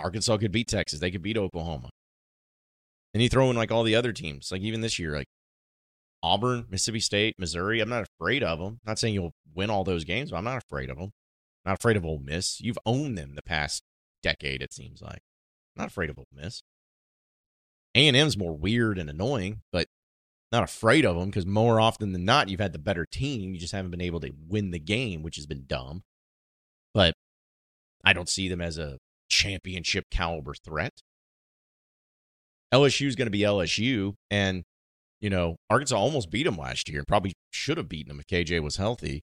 Arkansas 0.00 0.38
could 0.38 0.52
beat 0.52 0.68
Texas. 0.68 1.00
They 1.00 1.10
could 1.10 1.22
beat 1.22 1.38
Oklahoma. 1.38 1.90
And 3.14 3.22
you 3.22 3.28
throw 3.28 3.50
in 3.50 3.56
like 3.56 3.70
all 3.70 3.82
the 3.82 3.94
other 3.94 4.12
teams, 4.12 4.50
like 4.50 4.62
even 4.62 4.80
this 4.80 4.98
year, 4.98 5.14
like 5.14 5.28
Auburn, 6.22 6.66
Mississippi 6.70 7.00
State, 7.00 7.34
Missouri. 7.38 7.80
I'm 7.80 7.88
not 7.88 8.06
afraid 8.18 8.42
of 8.42 8.58
them. 8.58 8.80
not 8.86 8.98
saying 8.98 9.14
you'll 9.14 9.34
win 9.54 9.70
all 9.70 9.84
those 9.84 10.04
games, 10.04 10.30
but 10.30 10.38
I'm 10.38 10.44
not 10.44 10.62
afraid 10.64 10.88
of 10.88 10.98
them. 10.98 11.10
not 11.64 11.78
afraid 11.78 11.96
of 11.96 12.04
Ole 12.04 12.20
Miss. 12.20 12.60
You've 12.60 12.78
owned 12.86 13.18
them 13.18 13.34
the 13.34 13.42
past 13.42 13.82
decade, 14.22 14.62
it 14.62 14.72
seems 14.72 15.02
like. 15.02 15.22
Not 15.76 15.88
afraid 15.88 16.10
of 16.10 16.18
Ole 16.18 16.28
Miss. 16.32 16.62
A&M's 17.94 18.36
more 18.36 18.56
weird 18.56 18.98
and 18.98 19.10
annoying, 19.10 19.62
but 19.70 19.86
not 20.50 20.62
afraid 20.62 21.04
of 21.04 21.16
them 21.16 21.30
because 21.30 21.46
more 21.46 21.80
often 21.80 22.12
than 22.12 22.24
not, 22.24 22.48
you've 22.48 22.60
had 22.60 22.72
the 22.72 22.78
better 22.78 23.06
team. 23.06 23.52
You 23.52 23.60
just 23.60 23.72
haven't 23.72 23.90
been 23.90 24.00
able 24.00 24.20
to 24.20 24.32
win 24.48 24.70
the 24.70 24.78
game, 24.78 25.22
which 25.22 25.36
has 25.36 25.46
been 25.46 25.64
dumb. 25.66 26.02
But 26.94 27.14
I 28.04 28.12
don't 28.12 28.28
see 28.28 28.48
them 28.48 28.60
as 28.60 28.78
a 28.78 28.98
championship 29.28 30.06
caliber 30.10 30.54
threat. 30.54 31.02
LSU 32.72 33.06
is 33.06 33.16
going 33.16 33.26
to 33.26 33.30
be 33.30 33.40
LSU, 33.40 34.14
and 34.30 34.64
you 35.20 35.30
know 35.30 35.56
Arkansas 35.70 35.96
almost 35.96 36.30
beat 36.30 36.44
them 36.44 36.56
last 36.56 36.88
year, 36.88 37.00
and 37.00 37.08
probably 37.08 37.34
should 37.50 37.76
have 37.76 37.88
beaten 37.88 38.08
them 38.08 38.20
if 38.20 38.26
KJ 38.26 38.62
was 38.62 38.76
healthy. 38.76 39.22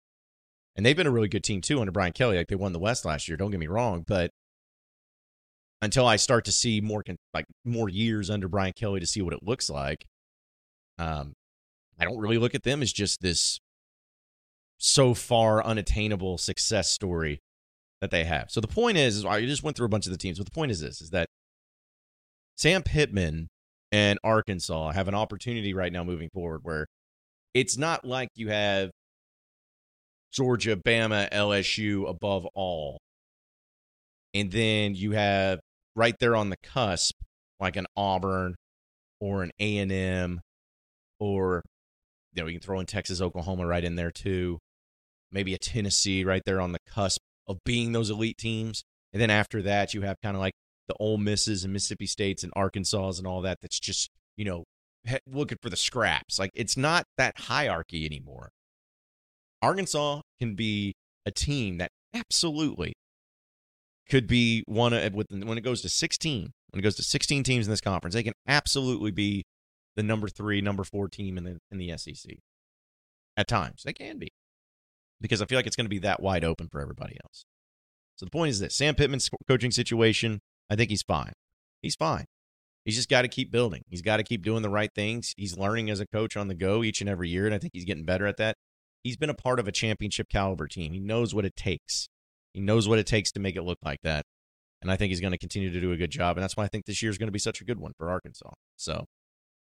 And 0.75 0.85
they've 0.85 0.95
been 0.95 1.07
a 1.07 1.11
really 1.11 1.27
good 1.27 1.43
team 1.43 1.61
too 1.61 1.79
under 1.79 1.91
Brian 1.91 2.13
Kelly. 2.13 2.37
Like 2.37 2.47
they 2.47 2.55
won 2.55 2.73
the 2.73 2.79
West 2.79 3.05
last 3.05 3.27
year. 3.27 3.37
Don't 3.37 3.51
get 3.51 3.59
me 3.59 3.67
wrong, 3.67 4.03
but 4.07 4.31
until 5.81 6.05
I 6.05 6.17
start 6.17 6.45
to 6.45 6.51
see 6.51 6.81
more 6.81 7.03
like 7.33 7.45
more 7.65 7.89
years 7.89 8.29
under 8.29 8.47
Brian 8.47 8.73
Kelly 8.75 8.99
to 8.99 9.05
see 9.05 9.21
what 9.21 9.33
it 9.33 9.43
looks 9.43 9.69
like, 9.69 10.05
um, 10.97 11.33
I 11.99 12.05
don't 12.05 12.19
really 12.19 12.37
look 12.37 12.55
at 12.55 12.63
them 12.63 12.81
as 12.81 12.91
just 12.91 13.21
this 13.21 13.59
so 14.77 15.13
far 15.13 15.63
unattainable 15.63 16.37
success 16.37 16.89
story 16.89 17.39
that 18.01 18.11
they 18.11 18.23
have. 18.23 18.49
So 18.49 18.61
the 18.61 18.67
point 18.67 18.97
is, 18.97 19.17
is 19.17 19.25
I 19.25 19.45
just 19.45 19.63
went 19.63 19.75
through 19.75 19.87
a 19.87 19.89
bunch 19.89 20.05
of 20.05 20.11
the 20.11 20.17
teams, 20.17 20.37
but 20.37 20.45
the 20.45 20.51
point 20.51 20.71
is 20.71 20.79
this: 20.79 21.01
is 21.01 21.09
that 21.11 21.27
Sam 22.57 22.83
Pittman 22.83 23.47
and 23.91 24.19
Arkansas 24.23 24.91
have 24.91 25.07
an 25.07 25.15
opportunity 25.15 25.73
right 25.73 25.91
now 25.91 26.03
moving 26.03 26.29
forward 26.33 26.61
where 26.63 26.85
it's 27.53 27.77
not 27.77 28.05
like 28.05 28.29
you 28.35 28.49
have 28.49 28.91
Georgia, 30.31 30.75
Bama, 30.75 31.29
LSU 31.31 32.07
above 32.07 32.45
all. 32.53 32.99
And 34.33 34.51
then 34.51 34.93
you 34.93 35.11
have 35.11 35.59
right 35.95 36.15
there 36.19 36.35
on 36.35 36.49
the 36.49 36.57
cusp, 36.57 37.15
like 37.59 37.75
an 37.75 37.85
Auburn 37.95 38.55
or 39.19 39.43
an 39.43 39.51
A 39.59 39.77
and 39.77 39.91
M, 39.91 40.41
or 41.19 41.63
you 42.33 42.43
know 42.43 42.49
can 42.49 42.59
throw 42.59 42.79
in 42.79 42.85
Texas, 42.85 43.21
Oklahoma 43.21 43.65
right 43.65 43.83
in 43.83 43.95
there 43.95 44.11
too. 44.11 44.59
Maybe 45.31 45.53
a 45.53 45.57
Tennessee 45.57 46.23
right 46.23 46.41
there 46.45 46.61
on 46.61 46.71
the 46.71 46.79
cusp 46.87 47.21
of 47.47 47.57
being 47.65 47.91
those 47.91 48.09
elite 48.09 48.37
teams. 48.37 48.83
And 49.13 49.21
then 49.21 49.29
after 49.29 49.61
that, 49.63 49.93
you 49.93 50.01
have 50.01 50.17
kind 50.23 50.35
of 50.35 50.41
like 50.41 50.53
the 50.87 50.95
Ole 50.99 51.17
Misses 51.17 51.63
and 51.63 51.73
Mississippi 51.73 52.07
States 52.07 52.43
and 52.43 52.53
Arkansas 52.55 53.13
and 53.17 53.27
all 53.27 53.41
that. 53.41 53.59
That's 53.61 53.79
just 53.79 54.09
you 54.37 54.45
know 54.45 54.63
looking 55.27 55.57
for 55.61 55.69
the 55.69 55.77
scraps. 55.77 56.39
Like 56.39 56.51
it's 56.53 56.77
not 56.77 57.05
that 57.17 57.37
hierarchy 57.37 58.05
anymore. 58.05 58.49
Arkansas 59.61 60.21
can 60.39 60.55
be 60.55 60.93
a 61.25 61.31
team 61.31 61.77
that 61.79 61.91
absolutely 62.13 62.93
could 64.09 64.27
be 64.27 64.63
one 64.65 64.93
of 64.93 65.13
with 65.13 65.27
when 65.29 65.57
it 65.57 65.61
goes 65.61 65.81
to 65.81 65.89
16 65.89 66.51
when 66.71 66.79
it 66.79 66.83
goes 66.83 66.95
to 66.95 67.03
16 67.03 67.43
teams 67.43 67.67
in 67.67 67.71
this 67.71 67.81
conference 67.81 68.15
they 68.15 68.23
can 68.23 68.33
absolutely 68.47 69.11
be 69.11 69.43
the 69.95 70.03
number 70.03 70.27
three 70.27 70.61
number 70.61 70.83
four 70.83 71.07
team 71.07 71.37
in 71.37 71.43
the 71.43 71.57
in 71.71 71.77
the 71.77 71.95
sec 71.97 72.33
at 73.37 73.47
times 73.47 73.83
they 73.83 73.93
can 73.93 74.17
be. 74.17 74.29
Because 75.21 75.41
i 75.41 75.45
feel 75.45 75.57
like 75.57 75.67
it's 75.67 75.75
going 75.75 75.85
to 75.85 75.89
be 75.89 75.99
that 75.99 76.21
wide 76.21 76.43
open 76.43 76.67
for 76.71 76.81
everybody 76.81 77.17
else. 77.23 77.45
So 78.15 78.25
the 78.25 78.31
point 78.31 78.49
is 78.49 78.59
that 78.59 78.71
sam 78.71 78.95
pittman's 78.95 79.29
coaching 79.47 79.71
situation 79.71 80.39
i 80.69 80.75
think 80.75 80.89
he's 80.89 81.03
fine. 81.03 81.33
He's 81.81 81.95
fine. 81.95 82.25
He's 82.85 82.95
just 82.95 83.09
got 83.09 83.21
to 83.21 83.27
keep 83.27 83.51
building. 83.51 83.83
He's 83.87 84.01
got 84.01 84.17
to 84.17 84.23
keep 84.23 84.41
doing 84.41 84.61
the 84.61 84.69
right 84.69 84.89
things. 84.93 85.33
He's 85.37 85.57
learning 85.57 85.89
as 85.89 85.99
a 85.99 86.07
coach 86.07 86.35
on 86.35 86.47
the 86.47 86.55
go 86.55 86.83
each 86.83 87.01
and 87.01 87.09
every 87.09 87.29
year 87.29 87.45
and 87.45 87.55
i 87.55 87.57
think 87.57 87.71
he's 87.73 87.85
getting 87.85 88.05
better 88.05 88.25
at 88.25 88.37
that. 88.37 88.55
He's 89.03 89.17
been 89.17 89.29
a 89.29 89.35
part 89.35 89.59
of 89.59 89.67
a 89.67 89.71
championship 89.71 90.27
caliber 90.29 90.67
team. 90.67 90.93
He 90.93 90.99
knows 90.99 91.33
what 91.33 91.45
it 91.45 91.55
takes 91.55 92.09
he 92.53 92.61
knows 92.61 92.87
what 92.87 92.99
it 92.99 93.07
takes 93.07 93.31
to 93.33 93.39
make 93.39 93.55
it 93.55 93.63
look 93.63 93.79
like 93.83 93.99
that. 94.03 94.25
And 94.81 94.91
I 94.91 94.95
think 94.95 95.09
he's 95.09 95.21
going 95.21 95.31
to 95.31 95.37
continue 95.37 95.71
to 95.71 95.81
do 95.81 95.91
a 95.91 95.97
good 95.97 96.11
job. 96.11 96.37
And 96.37 96.43
that's 96.43 96.55
why 96.55 96.63
I 96.63 96.67
think 96.67 96.85
this 96.85 97.01
year 97.01 97.11
is 97.11 97.17
going 97.17 97.27
to 97.27 97.33
be 97.33 97.39
such 97.39 97.61
a 97.61 97.65
good 97.65 97.79
one 97.79 97.91
for 97.97 98.09
Arkansas. 98.09 98.51
So 98.77 99.05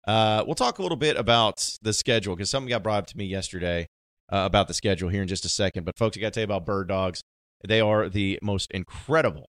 uh, 0.08 0.44
we'll 0.46 0.56
talk 0.56 0.80
a 0.80 0.82
little 0.82 0.98
bit 0.98 1.18
about 1.18 1.78
the 1.82 1.94
schedule 1.94 2.36
because 2.36 2.50
something 2.50 2.70
got 2.70 2.84
brought 2.84 3.00
up 3.00 3.08
to 3.08 3.18
me 3.18 3.26
yesterday 3.26 3.88
uh, 4.32 4.44
about 4.46 4.68
the 4.68 4.74
schedule 4.74 5.10
here 5.10 5.22
in 5.22 5.28
just 5.28 5.46
a 5.46 5.50
second. 5.50 5.84
But 5.84 5.98
folks, 5.98 6.18
I 6.18 6.22
got 6.22 6.28
to 6.28 6.32
tell 6.32 6.42
you 6.42 6.56
about 6.56 6.66
Birddogs. 6.66 7.22
They 7.68 7.82
are 7.82 8.08
the 8.08 8.40
most 8.42 8.72
incredible, 8.72 9.50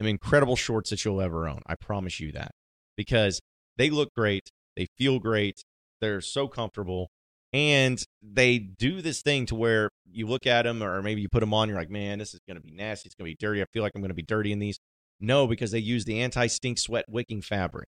incredible 0.00 0.56
shorts 0.56 0.90
that 0.90 1.04
you'll 1.04 1.20
ever 1.20 1.48
own. 1.48 1.60
I 1.66 1.74
promise 1.74 2.20
you 2.20 2.30
that 2.32 2.52
because 2.96 3.40
they 3.76 3.90
look 3.90 4.10
great. 4.14 4.50
They 4.76 4.86
feel 4.96 5.18
great. 5.18 5.62
They're 6.00 6.20
so 6.20 6.46
comfortable 6.46 7.08
and 7.54 8.04
they 8.20 8.58
do 8.58 9.00
this 9.00 9.22
thing 9.22 9.46
to 9.46 9.54
where 9.54 9.88
you 10.10 10.26
look 10.26 10.44
at 10.44 10.62
them 10.62 10.82
or 10.82 11.00
maybe 11.00 11.20
you 11.20 11.28
put 11.28 11.38
them 11.40 11.54
on 11.54 11.68
you're 11.68 11.78
like 11.78 11.88
man 11.88 12.18
this 12.18 12.34
is 12.34 12.40
going 12.46 12.56
to 12.56 12.60
be 12.60 12.72
nasty. 12.72 13.06
It's 13.06 13.14
going 13.14 13.30
to 13.30 13.30
be 13.30 13.46
dirty. 13.46 13.62
I 13.62 13.66
feel 13.72 13.82
like 13.82 13.92
i'm 13.94 14.02
going 14.02 14.08
to 14.10 14.14
be 14.14 14.22
dirty 14.22 14.52
in 14.52 14.58
these. 14.58 14.78
No 15.20 15.46
because 15.46 15.70
they 15.70 15.78
use 15.78 16.04
the 16.04 16.20
anti-stink 16.20 16.78
sweat 16.78 17.04
wicking 17.08 17.40
fabric 17.40 17.88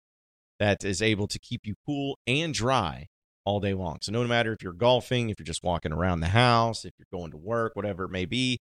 that 0.58 0.82
is 0.82 1.02
able 1.02 1.28
to 1.28 1.38
keep 1.38 1.60
you 1.64 1.74
cool 1.86 2.18
and 2.26 2.52
dry 2.52 3.06
all 3.44 3.60
day 3.60 3.74
long. 3.74 3.98
So 4.00 4.12
no 4.12 4.24
matter 4.24 4.52
if 4.52 4.62
you're 4.62 4.72
golfing 4.72 5.28
if 5.28 5.38
you're 5.38 5.44
just 5.44 5.62
walking 5.62 5.92
around 5.92 6.20
the 6.20 6.28
house 6.28 6.86
if 6.86 6.92
you're 6.98 7.20
going 7.20 7.30
to 7.32 7.36
work 7.36 7.76
whatever 7.76 8.04
it 8.04 8.10
may 8.10 8.24
be 8.24 8.58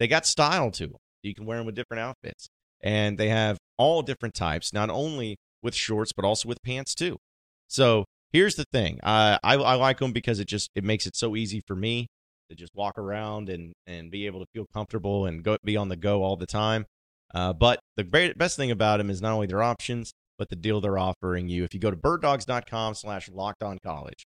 they 0.00 0.08
got 0.08 0.24
style 0.24 0.70
to 0.72 0.86
them 0.86 0.96
you 1.22 1.34
can 1.34 1.44
wear 1.44 1.58
them 1.58 1.66
with 1.66 1.74
different 1.74 2.00
outfits. 2.00 2.48
And 2.80 3.18
they 3.18 3.28
have 3.28 3.58
all 3.76 4.00
different 4.00 4.34
types 4.34 4.72
not 4.72 4.88
only 4.88 5.36
with 5.62 5.74
shorts 5.74 6.12
but 6.12 6.24
also 6.24 6.48
with 6.48 6.62
pants 6.62 6.94
too. 6.94 7.18
So 7.66 8.06
here's 8.32 8.56
the 8.56 8.64
thing 8.72 8.98
I, 9.02 9.38
I 9.42 9.54
i 9.54 9.74
like 9.74 9.98
them 9.98 10.12
because 10.12 10.40
it 10.40 10.46
just 10.46 10.70
it 10.74 10.84
makes 10.84 11.06
it 11.06 11.16
so 11.16 11.36
easy 11.36 11.62
for 11.66 11.76
me 11.76 12.08
to 12.48 12.54
just 12.54 12.74
walk 12.74 12.98
around 12.98 13.48
and 13.48 13.72
and 13.86 14.10
be 14.10 14.26
able 14.26 14.40
to 14.40 14.46
feel 14.52 14.66
comfortable 14.72 15.26
and 15.26 15.42
go 15.42 15.56
be 15.64 15.76
on 15.76 15.88
the 15.88 15.96
go 15.96 16.22
all 16.22 16.36
the 16.36 16.46
time 16.46 16.86
uh, 17.34 17.52
but 17.52 17.80
the 17.96 18.04
best 18.36 18.56
thing 18.56 18.70
about 18.70 18.96
them 18.98 19.10
is 19.10 19.20
not 19.20 19.32
only 19.32 19.46
their 19.46 19.62
options 19.62 20.12
but 20.38 20.50
the 20.50 20.56
deal 20.56 20.80
they're 20.80 20.98
offering 20.98 21.48
you. 21.48 21.64
If 21.64 21.74
you 21.74 21.80
go 21.80 21.90
to 21.90 21.96
birddogs.com 21.96 22.94
slash 22.94 23.28
locked 23.28 23.62
on 23.62 23.78
college 23.82 24.26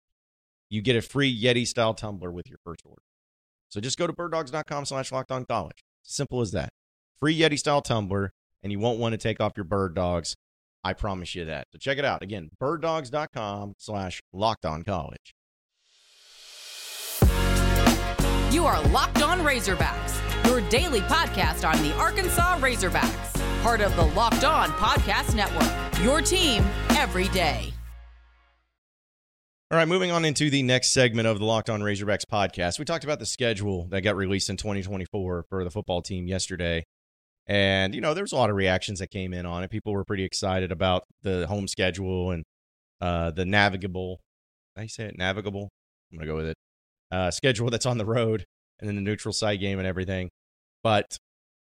you 0.69 0.83
get 0.83 0.97
a 0.97 1.02
free 1.02 1.37
yeti 1.37 1.66
style 1.66 1.95
tumbler 1.95 2.30
with 2.30 2.49
your 2.49 2.59
first 2.64 2.83
order. 2.85 3.02
So 3.69 3.80
just 3.80 3.99
go 3.99 4.07
to 4.07 4.12
birddogs.com 4.12 4.85
slash 4.85 5.12
locked 5.12 5.33
on 5.33 5.45
college. 5.45 5.85
Simple 6.02 6.40
as 6.40 6.52
that. 6.52 6.71
Free 7.19 7.38
yeti 7.38 7.59
style 7.59 7.83
tumbler 7.83 8.33
and 8.62 8.73
you 8.73 8.78
won't 8.78 8.99
want 8.99 9.12
to 9.12 9.19
take 9.19 9.40
off 9.40 9.52
your 9.57 9.64
birddogs 9.64 10.35
I 10.82 10.92
promise 10.94 11.34
you 11.34 11.44
that. 11.46 11.66
So 11.72 11.78
check 11.78 11.99
it 11.99 12.04
out. 12.04 12.22
Again, 12.22 12.50
birddogs.com 12.60 13.75
slash 13.78 14.22
locked 14.32 14.64
on 14.64 14.82
college. 14.82 15.34
You 18.52 18.66
are 18.66 18.82
Locked 18.88 19.22
On 19.22 19.40
Razorbacks, 19.40 20.46
your 20.46 20.60
daily 20.68 21.00
podcast 21.02 21.68
on 21.68 21.80
the 21.82 21.94
Arkansas 21.94 22.58
Razorbacks, 22.58 23.62
part 23.62 23.80
of 23.80 23.94
the 23.94 24.06
Locked 24.06 24.44
On 24.44 24.70
Podcast 24.70 25.34
Network. 25.34 26.02
Your 26.02 26.20
team 26.20 26.64
every 26.90 27.28
day. 27.28 27.72
All 29.70 29.78
right, 29.78 29.87
moving 29.87 30.10
on 30.10 30.25
into 30.25 30.50
the 30.50 30.64
next 30.64 30.92
segment 30.92 31.28
of 31.28 31.38
the 31.38 31.44
Locked 31.44 31.70
On 31.70 31.80
Razorbacks 31.80 32.25
podcast. 32.26 32.80
We 32.80 32.84
talked 32.84 33.04
about 33.04 33.20
the 33.20 33.26
schedule 33.26 33.87
that 33.90 34.00
got 34.00 34.16
released 34.16 34.50
in 34.50 34.56
2024 34.56 35.44
for 35.49 35.62
the 35.62 35.70
football 35.70 36.02
team 36.02 36.26
yesterday. 36.26 36.84
And, 37.50 37.97
you 37.97 38.00
know, 38.00 38.14
there 38.14 38.23
was 38.23 38.30
a 38.30 38.37
lot 38.37 38.49
of 38.49 38.54
reactions 38.54 39.00
that 39.00 39.11
came 39.11 39.35
in 39.35 39.45
on 39.45 39.64
it. 39.64 39.71
People 39.73 39.92
were 39.92 40.04
pretty 40.04 40.23
excited 40.23 40.71
about 40.71 41.02
the 41.23 41.49
home 41.49 41.66
schedule 41.66 42.30
and 42.30 42.45
uh, 43.00 43.33
the 43.33 43.45
navigable, 43.45 44.21
I 44.78 44.87
say 44.87 45.07
it 45.07 45.19
navigable? 45.19 45.69
I'm 46.12 46.19
going 46.19 46.28
to 46.28 46.33
go 46.33 46.37
with 46.37 46.47
it. 46.47 46.57
Uh, 47.11 47.33
schedule 47.33 47.69
that's 47.69 47.87
on 47.87 47.99
the 47.99 48.04
road 48.07 48.45
and 48.78 48.88
then 48.88 48.95
the 48.95 49.02
neutral 49.02 49.33
site 49.33 49.59
game 49.59 49.80
and 49.80 49.88
everything. 49.88 50.30
But 50.85 51.19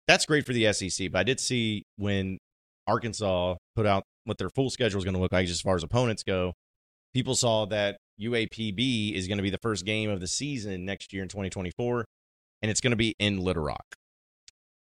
that's 0.09 0.25
great 0.25 0.47
for 0.47 0.55
the 0.55 0.73
SEC. 0.73 1.13
But 1.13 1.19
I 1.19 1.25
did 1.25 1.41
see 1.41 1.83
when 1.99 2.39
Arkansas 2.87 3.57
put 3.75 3.85
out 3.85 4.05
what 4.25 4.39
their 4.39 4.49
full 4.49 4.71
schedule 4.71 4.97
is 4.97 5.05
going 5.05 5.15
to 5.15 5.21
look 5.21 5.33
like 5.33 5.47
as 5.47 5.61
far 5.61 5.77
as 5.77 5.83
opponents 5.83 6.23
go, 6.23 6.55
people 7.13 7.35
saw 7.35 7.67
that 7.67 7.99
UAPB 8.19 9.13
is 9.13 9.29
going 9.29 9.37
to 9.37 9.43
be 9.43 9.51
the 9.51 9.59
first 9.59 9.85
game 9.85 10.09
of 10.09 10.21
the 10.21 10.27
season 10.27 10.87
next 10.87 11.13
year 11.13 11.23
in 11.23 11.29
2024, 11.29 12.07
and 12.63 12.71
it's 12.71 12.81
going 12.81 12.93
to 12.93 12.97
be 12.97 13.15
in 13.19 13.41
Little 13.41 13.63
Rock. 13.63 13.85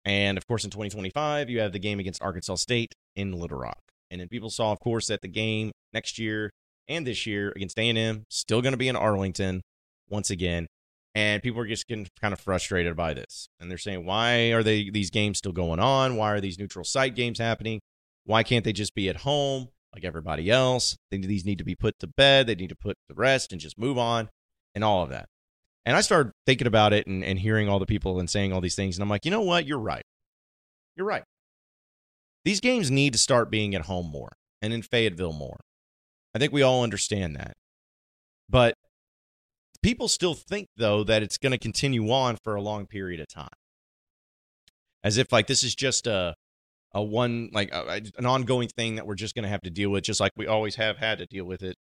And 0.09 0.39
of 0.39 0.47
course, 0.47 0.65
in 0.65 0.71
2025, 0.71 1.51
you 1.51 1.61
have 1.61 1.73
the 1.73 1.79
game 1.79 2.01
against 2.01 2.23
Arkansas 2.23 2.55
State 2.57 2.95
in 3.15 3.33
Little 3.33 3.59
Rock. 3.59 3.83
And 4.11 4.21
then 4.21 4.29
people 4.29 4.49
saw, 4.49 4.73
of 4.73 4.81
course, 4.81 5.09
that 5.09 5.21
the 5.21 5.29
game 5.29 5.71
next 5.93 6.19
year 6.19 6.51
and 6.89 7.07
this 7.07 7.27
year 7.27 7.53
against 7.55 7.79
A&M, 7.79 8.25
still 8.31 8.63
going 8.63 8.73
to 8.73 8.79
be 8.79 8.89
in 8.89 8.97
Arlington 8.97 9.61
once 10.09 10.31
again. 10.31 10.67
And 11.15 11.43
people 11.43 11.61
are 11.61 11.67
just 11.67 11.87
getting 11.87 12.09
kind 12.21 12.33
of 12.33 12.41
frustrated 12.41 12.97
by 12.97 13.13
this. 13.13 13.49
And 13.61 13.71
they're 13.71 13.77
saying, 13.77 14.07
why 14.07 14.51
are 14.53 14.63
they 14.63 14.89
these 14.89 15.11
games 15.11 15.39
still 15.39 15.53
going 15.53 15.79
on? 15.79 16.17
Why 16.17 16.33
are 16.33 16.41
these 16.41 16.59
neutral 16.59 16.87
site 16.87 17.15
games 17.15 17.39
happening? 17.39 17.81
Why 18.25 18.43
can't 18.43 18.65
they 18.65 18.73
just 18.73 18.95
be 18.95 19.11
at 19.11 19.17
home 19.17 19.69
like 19.93 20.05
everybody 20.05 20.51
else? 20.51 20.97
They, 21.11 21.19
these 21.19 21.45
need 21.45 21.59
to 21.59 21.65
be 21.65 21.75
put 21.75 21.99
to 21.99 22.07
bed. 22.07 22.47
They 22.47 22.55
need 22.55 22.71
to 22.71 22.77
put 22.77 22.97
to 23.09 23.15
rest 23.15 23.53
and 23.53 23.61
just 23.61 23.79
move 23.79 23.99
on 23.99 24.31
and 24.75 24.83
all 24.83 25.03
of 25.03 25.11
that. 25.11 25.29
And 25.89 25.97
I 25.97 26.03
started 26.03 26.35
thinking 26.45 26.67
about 26.67 26.93
it 26.93 27.07
and, 27.07 27.25
and 27.25 27.39
hearing 27.39 27.67
all 27.67 27.79
the 27.79 27.87
people 27.87 28.21
and 28.21 28.29
saying 28.29 28.53
all 28.53 28.61
these 28.61 28.75
things. 28.75 28.99
And 28.99 29.03
I'm 29.03 29.09
like, 29.09 29.25
you 29.25 29.31
know 29.31 29.41
what? 29.41 29.67
You're 29.67 29.79
right. 29.79 30.03
You're 30.95 31.07
right. 31.07 31.23
These 32.45 32.61
games 32.61 32.91
need 32.91 33.15
to 33.15 33.19
start 33.19 33.51
being 33.51 33.75
at 33.75 33.87
home 33.87 34.11
more 34.11 34.33
and 34.61 34.75
in 34.75 34.83
Fayetteville 34.83 35.33
more. 35.33 35.57
I 36.35 36.39
think 36.39 36.53
we 36.53 36.61
all 36.61 36.83
understand 36.83 37.37
that. 37.37 37.55
But 38.51 38.75
people 39.83 40.09
still 40.09 40.35
think, 40.35 40.69
though, 40.77 41.05
that 41.05 41.23
it's 41.23 41.39
going 41.39 41.53
to 41.53 41.59
continue 41.59 42.11
on 42.11 42.37
for 42.45 42.55
a 42.55 42.61
long 42.61 42.87
period 42.87 43.19
of 43.19 43.29
time. 43.29 43.49
As 45.03 45.17
if, 45.17 45.33
like, 45.33 45.47
this 45.47 45.65
is 45.65 45.75
just 45.75 46.07
a, 46.07 46.35
a 46.93 47.03
one, 47.03 47.49
like, 47.55 47.73
a, 47.73 48.03
an 48.19 48.27
ongoing 48.27 48.69
thing 48.69 48.97
that 48.97 49.07
we're 49.07 49.15
just 49.15 49.35
going 49.35 49.45
to 49.45 49.49
have 49.49 49.63
to 49.63 49.71
deal 49.71 49.89
with, 49.89 50.05
just 50.05 50.21
like 50.21 50.33
we 50.37 50.47
always 50.47 50.75
have 50.75 50.99
had 50.99 51.17
to 51.17 51.25
deal 51.25 51.47
with 51.47 51.63
it. 51.63 51.77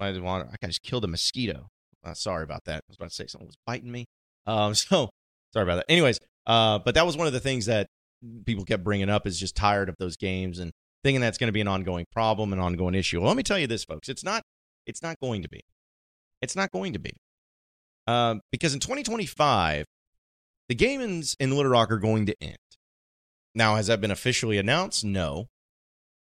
I, 0.00 0.08
I 0.08 0.66
just 0.66 0.82
killed 0.82 1.04
a 1.04 1.08
mosquito. 1.08 1.68
Uh, 2.06 2.14
sorry 2.14 2.44
about 2.44 2.64
that. 2.64 2.76
I 2.76 2.86
was 2.88 2.96
about 2.96 3.08
to 3.08 3.14
say 3.14 3.26
someone 3.26 3.48
was 3.48 3.58
biting 3.66 3.90
me. 3.90 4.06
Um, 4.46 4.74
so 4.74 5.10
sorry 5.52 5.64
about 5.64 5.76
that. 5.76 5.86
Anyways, 5.88 6.20
uh, 6.46 6.78
but 6.78 6.94
that 6.94 7.04
was 7.04 7.16
one 7.16 7.26
of 7.26 7.32
the 7.32 7.40
things 7.40 7.66
that 7.66 7.88
people 8.44 8.64
kept 8.64 8.84
bringing 8.84 9.10
up 9.10 9.26
is 9.26 9.38
just 9.38 9.56
tired 9.56 9.88
of 9.88 9.96
those 9.98 10.16
games 10.16 10.58
and 10.58 10.72
thinking 11.02 11.20
that's 11.20 11.38
going 11.38 11.48
to 11.48 11.52
be 11.52 11.60
an 11.60 11.68
ongoing 11.68 12.06
problem, 12.12 12.52
an 12.52 12.60
ongoing 12.60 12.94
issue. 12.94 13.20
Well, 13.20 13.28
let 13.28 13.36
me 13.36 13.42
tell 13.42 13.58
you 13.58 13.66
this, 13.66 13.84
folks. 13.84 14.08
It's 14.08 14.24
not. 14.24 14.42
It's 14.86 15.02
not 15.02 15.16
going 15.20 15.42
to 15.42 15.48
be. 15.48 15.60
It's 16.40 16.54
not 16.54 16.70
going 16.70 16.92
to 16.92 16.98
be. 16.98 17.12
Um, 18.06 18.40
because 18.52 18.72
in 18.72 18.78
2025, 18.80 19.84
the 20.68 20.74
games 20.74 21.36
in 21.40 21.50
Little 21.50 21.72
Rock 21.72 21.90
are 21.90 21.98
going 21.98 22.26
to 22.26 22.36
end. 22.40 22.56
Now, 23.54 23.76
has 23.76 23.88
that 23.88 24.00
been 24.00 24.10
officially 24.12 24.58
announced? 24.58 25.04
No. 25.04 25.46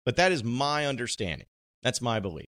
But 0.05 0.17
that 0.17 0.33
is 0.33 0.45
my 0.45 0.87
understanding. 0.87 1.47
That's 1.83 2.03
my 2.03 2.21
belief. 2.21 2.47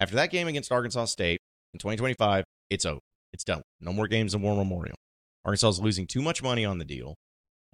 After 0.00 0.16
that 0.16 0.30
game 0.30 0.48
against 0.48 0.72
Arkansas 0.72 1.04
State 1.06 1.40
in 1.74 1.78
2025, 1.78 2.44
it's 2.72 2.86
over. 2.86 3.00
It's 3.32 3.44
done. 3.44 3.62
No 3.80 3.92
more 3.92 4.08
games 4.08 4.34
in 4.34 4.42
War 4.42 4.56
Memorial. 4.56 4.96
Arkansas 5.44 5.68
is 5.68 5.80
losing 5.80 6.06
too 6.06 6.22
much 6.22 6.42
money 6.42 6.64
on 6.64 6.78
the 6.78 6.84
deal. 6.84 7.14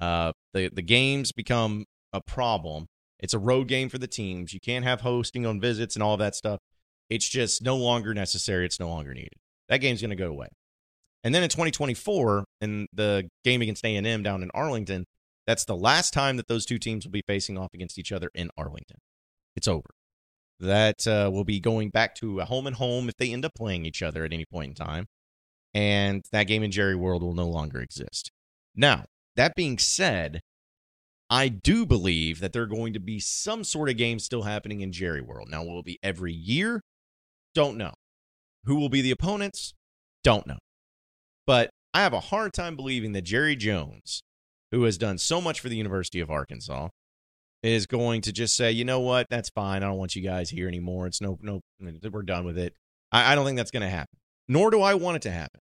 Uh, 0.00 0.33
the 0.55 0.71
the 0.73 0.83
games 0.83 1.33
become 1.33 1.85
a 2.12 2.21
problem. 2.21 2.87
It's 3.21 3.35
a 3.35 3.38
road 3.38 3.69
game 3.69 3.88
for 3.88 3.99
the 3.99 4.07
teams. 4.07 4.52
You 4.52 4.61
can't 4.61 4.85
have 4.85 5.00
hosting 5.00 5.45
on 5.45 5.61
visits 5.61 5.97
and 5.97 6.02
all 6.02 6.17
that 6.19 6.35
stuff. 6.35 6.61
It's 7.11 7.28
just 7.28 7.62
no 7.62 7.76
longer 7.76 8.14
necessary. 8.14 8.64
It's 8.64 8.78
no 8.78 8.88
longer 8.88 9.12
needed. 9.12 9.35
That 9.69 9.78
game's 9.78 10.00
going 10.00 10.11
to 10.11 10.17
go 10.17 10.31
away. 10.31 10.49
And 11.25 11.35
then 11.35 11.43
in 11.43 11.49
2024, 11.49 12.45
in 12.61 12.87
the 12.93 13.28
game 13.45 13.61
against 13.61 13.85
A&M 13.85 14.23
down 14.23 14.43
in 14.43 14.50
Arlington, 14.55 15.05
that's 15.49 15.64
the 15.64 15.76
last 15.76 16.12
time 16.12 16.37
that 16.37 16.47
those 16.47 16.64
two 16.64 16.78
teams 16.78 17.05
will 17.05 17.11
be 17.11 17.25
facing 17.26 17.59
off 17.59 17.71
against 17.75 17.99
each 17.99 18.12
other 18.12 18.31
in 18.35 18.50
Arlington. 18.57 18.99
It's 19.57 19.67
over. 19.67 19.90
That 20.61 21.07
uh, 21.07 21.31
will 21.33 21.45
be 21.45 21.61
going 21.61 21.91
back 21.91 22.15
to 22.17 22.41
a 22.41 22.45
home 22.45 22.67
and 22.67 22.77
home 22.77 23.09
if 23.09 23.17
they 23.17 23.33
end 23.33 23.45
up 23.45 23.55
playing 23.55 23.87
each 23.87 24.03
other 24.03 24.25
at 24.25 24.33
any 24.33 24.45
point 24.45 24.71
in 24.71 24.75
time. 24.87 25.07
And 25.73 26.25
that 26.33 26.45
game 26.45 26.62
in 26.62 26.71
Jerry 26.71 26.97
World 26.97 27.23
will 27.23 27.35
no 27.35 27.47
longer 27.47 27.81
exist. 27.81 28.33
Now, 28.75 29.05
that 29.37 29.55
being 29.55 29.79
said, 29.79 30.41
I 31.31 31.49
do 31.49 31.85
believe 31.85 32.41
that 32.41 32.53
there 32.53 32.62
are 32.62 32.67
going 32.67 32.95
to 32.95 33.00
be 33.00 33.21
some 33.21 33.62
sort 33.62 33.88
of 33.88 33.97
game 33.97 34.19
still 34.19 34.43
happening 34.43 34.81
in 34.81 34.93
Jerry 34.93 35.21
World. 35.21 35.49
Now, 35.50 35.62
will 35.62 35.81
it 35.81 35.85
be 35.85 35.99
every 36.03 36.33
year? 36.33 36.81
Don't 37.55 37.77
know. 37.77 37.93
Who 38.65 38.77
will 38.77 38.88
be 38.88 39.03
the 39.03 39.11
opponents? 39.11 39.75
Don't 40.25 40.47
know. 40.47 40.59
But 41.47 41.71
I 41.95 42.03
have 42.03 42.12
a 42.12 42.21
hard 42.21 42.53
time 42.53 42.77
believing 42.77 43.12
that 43.12 43.23
Jerry 43.23 43.57
Jones, 43.57 44.23
who 44.71 44.83
has 44.85 44.99
done 44.99 45.19
so 45.19 45.41
much 45.41 45.61
for 45.61 45.68
the 45.68 45.77
University 45.77 46.21
of 46.21 46.31
Arkansas, 46.31 46.88
is 47.62 47.87
going 47.87 48.21
to 48.23 48.33
just 48.33 48.57
say, 48.57 48.71
you 48.71 48.85
know 48.85 49.01
what, 49.01 49.27
that's 49.31 49.51
fine. 49.51 49.83
I 49.83 49.87
don't 49.87 49.99
want 49.99 50.14
you 50.14 50.23
guys 50.23 50.51
here 50.51 50.68
anymore. 50.68 51.07
It's 51.07 51.21
no, 51.21 51.38
no, 51.42 51.61
we're 51.81 52.23
done 52.23 52.44
with 52.44 52.59
it. 52.59 52.75
I, 53.11 53.33
I 53.33 53.35
don't 53.35 53.44
think 53.44 53.57
that's 53.57 53.71
going 53.71 53.83
to 53.83 53.88
happen. 53.88 54.18
Nor 54.49 54.71
do 54.71 54.81
I 54.81 54.94
want 54.94 55.16
it 55.16 55.23
to 55.23 55.31
happen. 55.31 55.61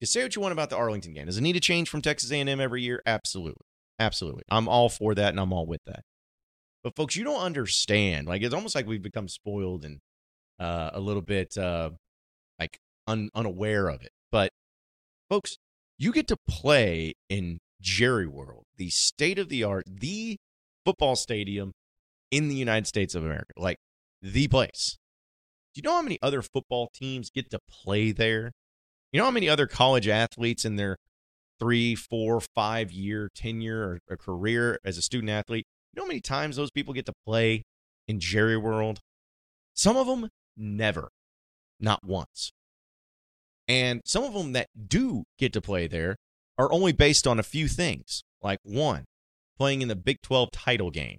You 0.00 0.06
say 0.06 0.22
what 0.22 0.36
you 0.36 0.42
want 0.42 0.52
about 0.52 0.70
the 0.70 0.76
Arlington 0.76 1.14
game. 1.14 1.26
Does 1.26 1.38
it 1.38 1.42
need 1.42 1.54
to 1.54 1.60
change 1.60 1.88
from 1.88 2.02
Texas 2.02 2.30
A&M 2.30 2.60
every 2.60 2.82
year? 2.82 3.02
Absolutely, 3.06 3.64
absolutely. 3.98 4.42
I'm 4.50 4.68
all 4.68 4.88
for 4.88 5.14
that, 5.14 5.30
and 5.30 5.40
I'm 5.40 5.52
all 5.52 5.66
with 5.66 5.80
that. 5.86 6.02
But 6.84 6.94
folks, 6.94 7.16
you 7.16 7.24
don't 7.24 7.40
understand. 7.40 8.28
Like 8.28 8.42
it's 8.42 8.54
almost 8.54 8.74
like 8.74 8.86
we've 8.86 9.02
become 9.02 9.28
spoiled 9.28 9.84
and 9.84 9.98
uh, 10.60 10.90
a 10.92 11.00
little 11.00 11.22
bit 11.22 11.56
uh, 11.58 11.90
like 12.58 12.78
un- 13.06 13.30
unaware 13.34 13.88
of 13.88 14.02
it. 14.02 14.10
But 14.30 14.52
folks, 15.28 15.56
you 15.98 16.12
get 16.12 16.28
to 16.28 16.36
play 16.48 17.14
in 17.28 17.58
Jerry 17.80 18.26
World, 18.26 18.64
the 18.76 18.90
state 18.90 19.38
of 19.38 19.48
the 19.48 19.64
art, 19.64 19.84
the 19.88 20.36
football 20.86 21.16
stadium 21.16 21.72
in 22.30 22.48
the 22.48 22.54
United 22.54 22.86
States 22.86 23.14
of 23.14 23.24
America, 23.24 23.52
like 23.56 23.78
the 24.22 24.48
place. 24.48 24.96
Do 25.74 25.80
you 25.80 25.82
know 25.82 25.96
how 25.96 26.02
many 26.02 26.18
other 26.22 26.40
football 26.40 26.88
teams 26.94 27.28
get 27.28 27.50
to 27.50 27.58
play 27.68 28.12
there? 28.12 28.52
You 29.12 29.18
know 29.18 29.24
how 29.24 29.30
many 29.30 29.48
other 29.48 29.66
college 29.66 30.08
athletes 30.08 30.64
in 30.64 30.76
their 30.76 30.96
three, 31.58 31.94
four, 31.94 32.40
five 32.40 32.92
year 32.92 33.30
tenure 33.34 34.00
or, 34.08 34.16
career 34.16 34.78
as 34.84 34.96
a 34.96 35.02
student 35.02 35.30
athlete, 35.30 35.66
you 35.92 36.00
know 36.00 36.04
how 36.04 36.08
many 36.08 36.20
times 36.20 36.56
those 36.56 36.70
people 36.70 36.94
get 36.94 37.06
to 37.06 37.12
play 37.26 37.62
in 38.06 38.20
Jerry 38.20 38.56
World? 38.56 39.00
Some 39.74 39.96
of 39.96 40.06
them 40.06 40.28
never, 40.56 41.10
not 41.80 42.04
once. 42.04 42.52
And 43.68 44.00
some 44.04 44.22
of 44.22 44.32
them 44.32 44.52
that 44.52 44.68
do 44.88 45.24
get 45.38 45.52
to 45.54 45.60
play 45.60 45.86
there 45.86 46.16
are 46.56 46.72
only 46.72 46.92
based 46.92 47.26
on 47.26 47.38
a 47.38 47.42
few 47.42 47.68
things. 47.68 48.22
Like 48.42 48.60
one, 48.62 49.04
playing 49.58 49.82
in 49.82 49.88
the 49.88 49.96
Big 49.96 50.22
12 50.22 50.50
title 50.50 50.90
game. 50.90 51.18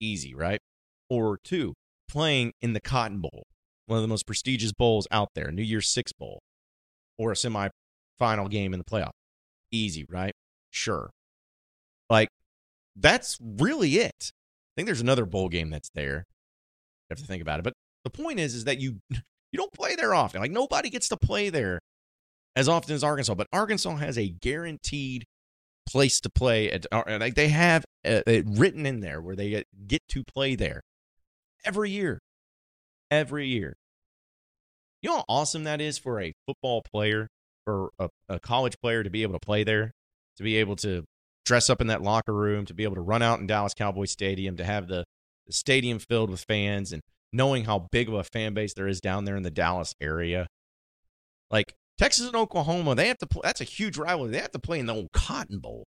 Easy, 0.00 0.34
right? 0.34 0.60
Or 1.08 1.38
two, 1.42 1.74
playing 2.08 2.52
in 2.60 2.72
the 2.72 2.80
Cotton 2.80 3.20
Bowl, 3.20 3.46
one 3.86 3.98
of 3.98 4.02
the 4.02 4.08
most 4.08 4.26
prestigious 4.26 4.72
bowls 4.72 5.06
out 5.10 5.30
there, 5.34 5.50
New 5.50 5.62
Year's 5.62 5.88
Six 5.88 6.12
Bowl, 6.12 6.40
or 7.18 7.32
a 7.32 7.36
semi-final 7.36 8.48
game 8.48 8.72
in 8.72 8.78
the 8.78 8.84
playoff. 8.84 9.12
Easy, 9.70 10.06
right? 10.08 10.32
Sure. 10.70 11.10
Like 12.08 12.28
that's 12.96 13.38
really 13.40 13.96
it. 13.96 14.32
I 14.32 14.72
think 14.76 14.86
there's 14.86 15.00
another 15.00 15.26
bowl 15.26 15.48
game 15.48 15.70
that's 15.70 15.90
there. 15.94 16.26
You 17.08 17.14
have 17.14 17.18
to 17.18 17.26
think 17.26 17.42
about 17.42 17.60
it, 17.60 17.62
but 17.62 17.74
the 18.04 18.10
point 18.10 18.40
is, 18.40 18.54
is 18.54 18.64
that 18.64 18.80
you 18.80 19.00
you 19.10 19.56
don't 19.56 19.72
play 19.72 19.94
there 19.96 20.14
often. 20.14 20.40
Like 20.40 20.50
nobody 20.50 20.90
gets 20.90 21.08
to 21.08 21.16
play 21.16 21.50
there 21.50 21.80
as 22.56 22.68
often 22.68 22.94
as 22.94 23.04
Arkansas, 23.04 23.34
but 23.34 23.46
Arkansas 23.52 23.96
has 23.96 24.18
a 24.18 24.28
guaranteed 24.28 25.24
place 25.90 26.20
to 26.20 26.30
play. 26.30 26.70
At, 26.70 26.86
uh, 26.92 27.02
like 27.20 27.34
they 27.34 27.48
have 27.48 27.84
uh, 28.04 28.22
it 28.26 28.44
written 28.48 28.86
in 28.86 29.00
there 29.00 29.20
where 29.20 29.36
they 29.36 29.64
get 29.86 30.02
to 30.08 30.24
play 30.24 30.54
there 30.54 30.82
every 31.64 31.90
year, 31.90 32.20
every 33.10 33.46
year. 33.48 33.74
You 35.02 35.10
know 35.10 35.16
how 35.16 35.24
awesome 35.28 35.64
that 35.64 35.80
is 35.80 35.98
for 35.98 36.20
a 36.20 36.32
football 36.46 36.82
player, 36.82 37.28
for 37.64 37.90
a, 37.98 38.08
a 38.28 38.38
college 38.38 38.76
player 38.82 39.02
to 39.02 39.10
be 39.10 39.22
able 39.22 39.34
to 39.34 39.44
play 39.44 39.64
there, 39.64 39.92
to 40.36 40.42
be 40.42 40.56
able 40.56 40.76
to 40.76 41.04
dress 41.46 41.70
up 41.70 41.80
in 41.80 41.86
that 41.86 42.02
locker 42.02 42.34
room, 42.34 42.66
to 42.66 42.74
be 42.74 42.84
able 42.84 42.96
to 42.96 43.00
run 43.00 43.22
out 43.22 43.40
in 43.40 43.46
Dallas 43.46 43.74
Cowboy 43.74 44.04
Stadium, 44.04 44.56
to 44.56 44.64
have 44.64 44.88
the, 44.88 45.04
the 45.46 45.52
stadium 45.52 45.98
filled 45.98 46.30
with 46.30 46.44
fans, 46.44 46.92
and 46.92 47.02
knowing 47.32 47.64
how 47.64 47.88
big 47.90 48.08
of 48.08 48.14
a 48.14 48.24
fan 48.24 48.54
base 48.54 48.74
there 48.74 48.88
is 48.88 49.00
down 49.00 49.24
there 49.24 49.36
in 49.36 49.42
the 49.42 49.50
Dallas 49.50 49.94
area. 50.00 50.46
Like 51.50 51.74
Texas 52.00 52.26
and 52.26 52.34
Oklahoma, 52.34 52.94
they 52.94 53.08
have 53.08 53.18
to 53.18 53.26
play. 53.26 53.42
That's 53.44 53.60
a 53.60 53.64
huge 53.64 53.98
rivalry. 53.98 54.30
They 54.30 54.38
have 54.38 54.52
to 54.52 54.58
play 54.58 54.78
in 54.78 54.86
the 54.86 54.94
old 54.94 55.12
Cotton 55.12 55.58
Bowl. 55.58 55.86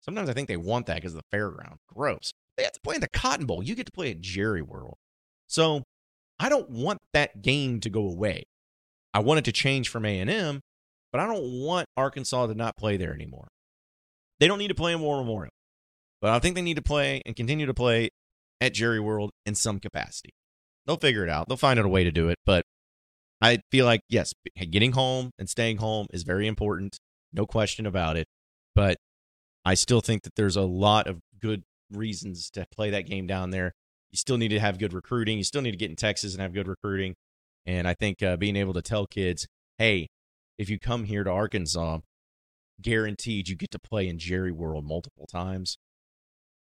Sometimes 0.00 0.28
I 0.28 0.32
think 0.32 0.48
they 0.48 0.56
want 0.56 0.86
that 0.86 0.96
because 0.96 1.14
of 1.14 1.22
the 1.22 1.36
fairground. 1.36 1.76
Gross. 1.86 2.32
They 2.56 2.64
have 2.64 2.72
to 2.72 2.80
play 2.80 2.96
in 2.96 3.00
the 3.00 3.08
Cotton 3.08 3.46
Bowl. 3.46 3.62
You 3.62 3.76
get 3.76 3.86
to 3.86 3.92
play 3.92 4.10
at 4.10 4.20
Jerry 4.20 4.60
World. 4.60 4.96
So 5.46 5.84
I 6.40 6.48
don't 6.48 6.68
want 6.68 6.98
that 7.12 7.42
game 7.42 7.78
to 7.80 7.90
go 7.90 8.08
away. 8.08 8.42
I 9.14 9.20
want 9.20 9.38
it 9.38 9.44
to 9.44 9.52
change 9.52 9.88
from 9.88 10.04
A&M, 10.04 10.60
but 11.12 11.20
I 11.20 11.28
don't 11.28 11.62
want 11.62 11.86
Arkansas 11.96 12.48
to 12.48 12.54
not 12.56 12.76
play 12.76 12.96
there 12.96 13.14
anymore. 13.14 13.46
They 14.40 14.48
don't 14.48 14.58
need 14.58 14.68
to 14.68 14.74
play 14.74 14.94
in 14.94 15.00
War 15.00 15.18
Memorial, 15.18 15.52
but 16.20 16.30
I 16.30 16.40
think 16.40 16.56
they 16.56 16.60
need 16.60 16.74
to 16.74 16.82
play 16.82 17.22
and 17.24 17.36
continue 17.36 17.66
to 17.66 17.74
play 17.74 18.10
at 18.60 18.74
Jerry 18.74 18.98
World 18.98 19.30
in 19.46 19.54
some 19.54 19.78
capacity. 19.78 20.34
They'll 20.86 20.96
figure 20.96 21.22
it 21.22 21.30
out. 21.30 21.46
They'll 21.46 21.56
find 21.56 21.78
out 21.78 21.86
a 21.86 21.88
way 21.88 22.02
to 22.02 22.10
do 22.10 22.28
it, 22.30 22.38
but 22.44 22.64
I 23.44 23.58
feel 23.70 23.84
like 23.84 24.00
yes, 24.08 24.32
getting 24.70 24.92
home 24.92 25.30
and 25.38 25.48
staying 25.48 25.78
home 25.78 26.06
is 26.12 26.22
very 26.22 26.46
important, 26.46 26.98
no 27.32 27.46
question 27.46 27.86
about 27.86 28.16
it. 28.16 28.26
But 28.74 28.96
I 29.64 29.74
still 29.74 30.00
think 30.00 30.22
that 30.22 30.34
there's 30.36 30.56
a 30.56 30.62
lot 30.62 31.06
of 31.06 31.20
good 31.40 31.62
reasons 31.92 32.50
to 32.50 32.66
play 32.74 32.90
that 32.90 33.06
game 33.06 33.26
down 33.26 33.50
there 33.50 33.72
you 34.14 34.16
still 34.16 34.38
need 34.38 34.50
to 34.50 34.60
have 34.60 34.78
good 34.78 34.92
recruiting. 34.92 35.38
You 35.38 35.42
still 35.42 35.60
need 35.60 35.72
to 35.72 35.76
get 35.76 35.90
in 35.90 35.96
Texas 35.96 36.34
and 36.34 36.40
have 36.40 36.54
good 36.54 36.68
recruiting. 36.68 37.16
And 37.66 37.88
I 37.88 37.94
think 37.94 38.22
uh, 38.22 38.36
being 38.36 38.54
able 38.54 38.72
to 38.74 38.80
tell 38.80 39.08
kids, 39.08 39.48
hey, 39.76 40.06
if 40.56 40.70
you 40.70 40.78
come 40.78 41.02
here 41.02 41.24
to 41.24 41.30
Arkansas, 41.30 41.98
guaranteed 42.80 43.48
you 43.48 43.56
get 43.56 43.72
to 43.72 43.78
play 43.80 44.06
in 44.06 44.20
Jerry 44.20 44.52
World 44.52 44.84
multiple 44.84 45.26
times. 45.26 45.78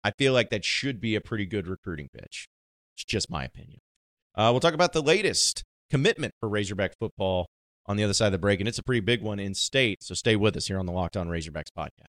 I 0.04 0.12
feel 0.12 0.32
like 0.32 0.50
that 0.50 0.64
should 0.64 1.00
be 1.00 1.16
a 1.16 1.20
pretty 1.20 1.44
good 1.44 1.66
recruiting 1.66 2.10
pitch. 2.16 2.46
It's 2.94 3.04
just 3.04 3.28
my 3.28 3.44
opinion. 3.44 3.80
Uh, 4.36 4.50
we'll 4.52 4.60
talk 4.60 4.74
about 4.74 4.92
the 4.92 5.02
latest 5.02 5.64
commitment 5.92 6.32
for 6.40 6.48
Razorback 6.48 6.94
football 6.98 7.50
on 7.84 7.98
the 7.98 8.04
other 8.04 8.14
side 8.14 8.28
of 8.28 8.32
the 8.32 8.38
break, 8.38 8.60
and 8.60 8.68
it's 8.68 8.78
a 8.78 8.82
pretty 8.82 9.00
big 9.00 9.20
one 9.20 9.38
in 9.38 9.52
state. 9.52 10.02
So 10.02 10.14
stay 10.14 10.36
with 10.36 10.56
us 10.56 10.66
here 10.66 10.78
on 10.78 10.86
the 10.86 10.92
Locked 10.92 11.18
On 11.18 11.28
Razorbacks 11.28 11.68
podcast. 11.76 12.08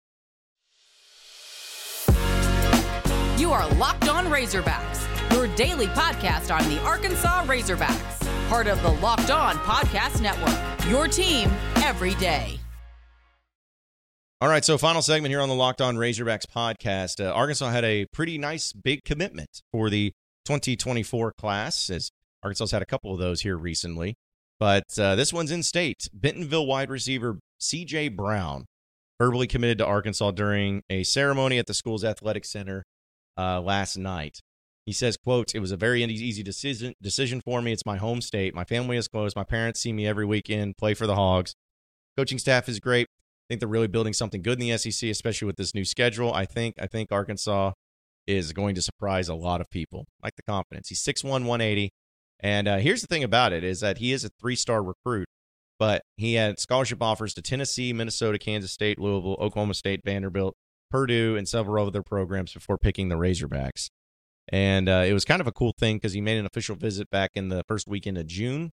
You 3.38 3.52
are 3.52 3.68
Locked 3.74 4.08
On 4.08 4.28
Razorbacks, 4.28 5.34
your 5.34 5.54
daily 5.58 5.88
podcast 5.88 6.56
on 6.58 6.68
the 6.70 6.80
Arkansas 6.84 7.44
Razorbacks, 7.44 8.48
part 8.48 8.68
of 8.68 8.82
the 8.84 8.92
Locked 8.92 9.32
On 9.32 9.56
Podcast 9.58 10.22
Network. 10.22 10.90
Your 10.90 11.10
team 11.10 11.52
every 11.84 12.16
day. 12.16 12.58
All 14.40 14.48
right, 14.48 14.64
so 14.64 14.78
final 14.78 15.02
segment 15.02 15.32
here 15.32 15.42
on 15.42 15.50
the 15.50 15.56
Locked 15.56 15.82
On 15.82 15.98
Razorbacks 15.98 16.46
podcast. 16.46 17.22
Uh, 17.22 17.34
Arkansas 17.34 17.70
had 17.72 17.84
a 17.84 18.06
pretty 18.14 18.38
nice 18.38 18.72
big 18.72 19.04
commitment 19.04 19.62
for 19.74 19.90
the 19.90 20.14
2024 20.46 21.34
class, 21.38 21.90
as 21.90 22.12
Arkansas's 22.44 22.72
had 22.72 22.82
a 22.82 22.86
couple 22.86 23.14
of 23.14 23.20
those 23.20 23.42
here 23.42 23.58
recently. 23.58 24.16
But 24.60 24.98
uh, 24.98 25.16
this 25.16 25.34
one's 25.34 25.52
in 25.52 25.64
state. 25.64 26.10
Bentonville 26.14 26.66
wide 26.66 26.90
receiver 26.90 27.40
C.J. 27.60 28.10
Brown 28.10 28.66
verbally 29.20 29.48
committed 29.48 29.78
to 29.80 29.86
Arkansas 29.86 30.32
during 30.32 30.84
a 30.90 31.04
ceremony 31.04 31.58
at 31.58 31.68
the 31.68 31.74
school's 31.74 32.04
athletic 32.04 32.46
center 32.46 32.84
uh, 33.38 33.62
last 33.62 33.98
night. 33.98 34.40
He 34.86 34.92
says, 34.92 35.18
quote, 35.18 35.56
it 35.56 35.60
was 35.60 35.72
a 35.72 35.78
very 35.78 36.04
easy 36.04 36.44
decision, 36.44 36.94
decision 37.02 37.42
for 37.42 37.62
me. 37.62 37.72
It's 37.72 37.86
my 37.86 37.98
home 37.98 38.22
state. 38.22 38.54
My 38.54 38.66
family 38.66 38.98
is 38.98 39.08
close. 39.08 39.36
My 39.36 39.46
parents 39.46 39.80
see 39.80 39.94
me 39.94 40.06
every 40.06 40.26
weekend, 40.26 40.76
play 40.78 40.94
for 40.94 41.08
the 41.08 41.16
Hogs. 41.16 41.56
Coaching 42.18 42.38
staff 42.38 42.68
is 42.68 42.80
great 42.80 43.08
I 43.44 43.46
think 43.50 43.60
they're 43.60 43.70
really 43.70 43.88
building 43.88 44.14
something 44.14 44.42
good 44.42 44.62
in 44.62 44.70
the 44.70 44.78
SEC, 44.78 45.10
especially 45.10 45.48
with 45.48 45.58
this 45.58 45.76
new 45.76 45.84
schedule. 45.84 46.34
I 46.34 46.46
think 46.46 46.76
I 46.80 46.88
think 46.88 47.12
Arkansas 47.12 47.74
is 48.26 48.54
going 48.54 48.74
to 48.76 48.82
surprise 48.82 49.28
a 49.28 49.36
lot 49.36 49.60
of 49.60 49.70
people. 49.70 50.06
Like 50.24 50.36
the 50.36 50.44
confidence. 50.44 50.88
He's 50.88 51.04
6'1", 51.04 51.26
180. 51.26 51.90
And 52.44 52.68
uh, 52.68 52.78
here's 52.78 53.02
the 53.02 53.08
thing 53.08 53.24
about 53.24 53.54
it 53.54 53.64
is 53.64 53.80
that 53.80 53.98
he 53.98 54.12
is 54.12 54.26
a 54.26 54.30
three-star 54.40 54.84
recruit, 54.84 55.28
but 55.80 56.04
he 56.18 56.34
had 56.34 56.60
scholarship 56.60 57.02
offers 57.02 57.34
to 57.36 57.42
Tennessee, 57.42 57.94
Minnesota, 57.94 58.38
Kansas 58.38 58.72
State, 58.72 59.00
Louisville, 59.00 59.38
Oklahoma 59.40 59.74
State, 59.74 60.02
Vanderbilt, 60.04 60.54
Purdue, 60.92 61.38
and 61.38 61.48
several 61.48 61.88
other 61.88 62.04
programs 62.04 62.54
before 62.54 62.78
picking 62.78 63.08
the 63.08 63.16
Razorbacks. 63.16 63.88
And 64.50 64.90
uh, 64.90 65.06
it 65.08 65.14
was 65.14 65.24
kind 65.24 65.40
of 65.40 65.48
a 65.48 65.54
cool 65.54 65.74
thing 65.80 65.96
because 65.96 66.12
he 66.12 66.20
made 66.20 66.38
an 66.38 66.46
official 66.46 66.76
visit 66.76 67.10
back 67.10 67.32
in 67.34 67.48
the 67.48 67.64
first 67.66 67.88
weekend 67.88 68.18
of 68.18 68.28
June. 68.28 68.72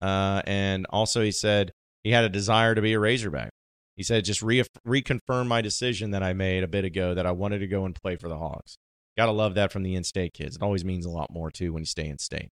Uh, 0.00 0.40
and 0.46 0.86
also, 0.88 1.22
he 1.22 1.30
said 1.30 1.72
he 2.02 2.10
had 2.10 2.24
a 2.24 2.30
desire 2.30 2.74
to 2.74 2.80
be 2.80 2.94
a 2.94 2.98
Razorback. 2.98 3.50
He 3.96 4.02
said, 4.02 4.24
just 4.24 4.42
re- 4.42 4.64
reconfirm 4.86 5.46
my 5.46 5.60
decision 5.60 6.10
that 6.12 6.22
I 6.22 6.32
made 6.32 6.64
a 6.64 6.68
bit 6.68 6.86
ago 6.86 7.14
that 7.14 7.26
I 7.26 7.32
wanted 7.32 7.58
to 7.58 7.66
go 7.66 7.84
and 7.84 7.94
play 7.94 8.16
for 8.16 8.28
the 8.28 8.38
Hogs. 8.38 8.76
Got 9.16 9.26
to 9.26 9.32
love 9.32 9.54
that 9.54 9.70
from 9.70 9.82
the 9.82 9.94
in 9.94 10.04
state 10.04 10.32
kids. 10.32 10.56
It 10.56 10.62
always 10.62 10.84
means 10.84 11.04
a 11.04 11.10
lot 11.10 11.30
more, 11.30 11.50
too, 11.50 11.72
when 11.72 11.82
you 11.82 11.86
stay 11.86 12.08
in 12.08 12.18
state. 12.18 12.48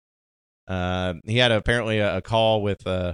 Uh, 0.68 1.16
he 1.26 1.38
had 1.38 1.52
a, 1.52 1.58
apparently 1.58 2.00
a, 2.00 2.18
a, 2.18 2.22
call 2.22 2.62
with 2.62 2.86
uh, 2.86 3.14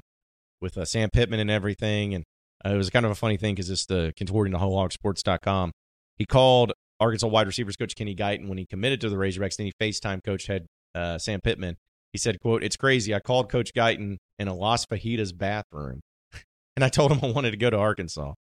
with 0.62 0.78
uh, 0.78 0.86
Sam 0.86 1.10
Pittman 1.12 1.40
and 1.40 1.52
everything. 1.52 2.16
And 2.16 2.24
uh, 2.66 2.70
it 2.70 2.78
was 2.78 2.90
kind 2.90 3.06
of 3.06 3.12
a 3.12 3.16
funny 3.16 3.38
thing 3.38 3.54
because 3.54 3.70
it's 3.70 3.86
the 3.86 4.14
contorting 4.18 4.54
to 4.54 4.60
hogsports.com. 4.60 5.72
He 6.18 6.26
called 6.26 6.74
Arkansas 7.00 7.28
wide 7.28 7.48
receivers 7.48 7.76
coach 7.76 7.96
Kenny 7.96 8.16
Guiton 8.16 8.48
when 8.48 8.58
he 8.58 8.66
committed 8.66 9.02
to 9.02 9.10
the 9.10 9.16
Razorbacks. 9.16 9.58
Then 9.58 9.68
he 9.68 9.74
FaceTime 9.80 10.24
coach 10.24 10.48
head 10.48 10.66
uh, 10.96 11.18
Sam 11.18 11.42
Pittman. 11.42 11.76
He 12.12 12.20
said, 12.20 12.40
quote, 12.40 12.64
it's 12.64 12.78
crazy. 12.78 13.14
I 13.14 13.20
called 13.20 13.50
Coach 13.50 13.74
Guiton 13.74 14.18
in 14.38 14.48
a 14.48 14.54
Las 14.54 14.86
Fajitas 14.86 15.36
bathroom 15.36 16.02
and 16.76 16.84
I 16.84 16.90
told 16.90 17.12
him 17.12 17.20
I 17.24 17.32
wanted 17.32 17.52
to 17.52 17.58
go 17.58 17.70
to 17.70 17.78
Arkansas. 17.78 18.34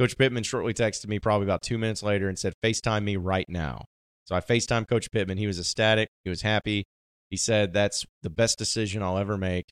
Coach 0.00 0.16
Pittman 0.16 0.42
shortly 0.42 0.74
texted 0.74 1.08
me 1.08 1.18
probably 1.18 1.46
about 1.46 1.62
two 1.62 1.78
minutes 1.78 2.02
later 2.02 2.28
and 2.28 2.38
said, 2.38 2.54
FaceTime 2.64 3.04
me 3.04 3.16
right 3.16 3.48
now. 3.48 3.84
So 4.24 4.34
I 4.34 4.40
FaceTime 4.40 4.88
Coach 4.88 5.10
Pittman. 5.10 5.38
He 5.38 5.46
was 5.46 5.58
ecstatic. 5.58 6.08
He 6.24 6.30
was 6.30 6.42
happy. 6.42 6.84
He 7.30 7.36
said, 7.36 7.72
That's 7.72 8.04
the 8.22 8.30
best 8.30 8.58
decision 8.58 9.02
I'll 9.02 9.18
ever 9.18 9.38
make. 9.38 9.66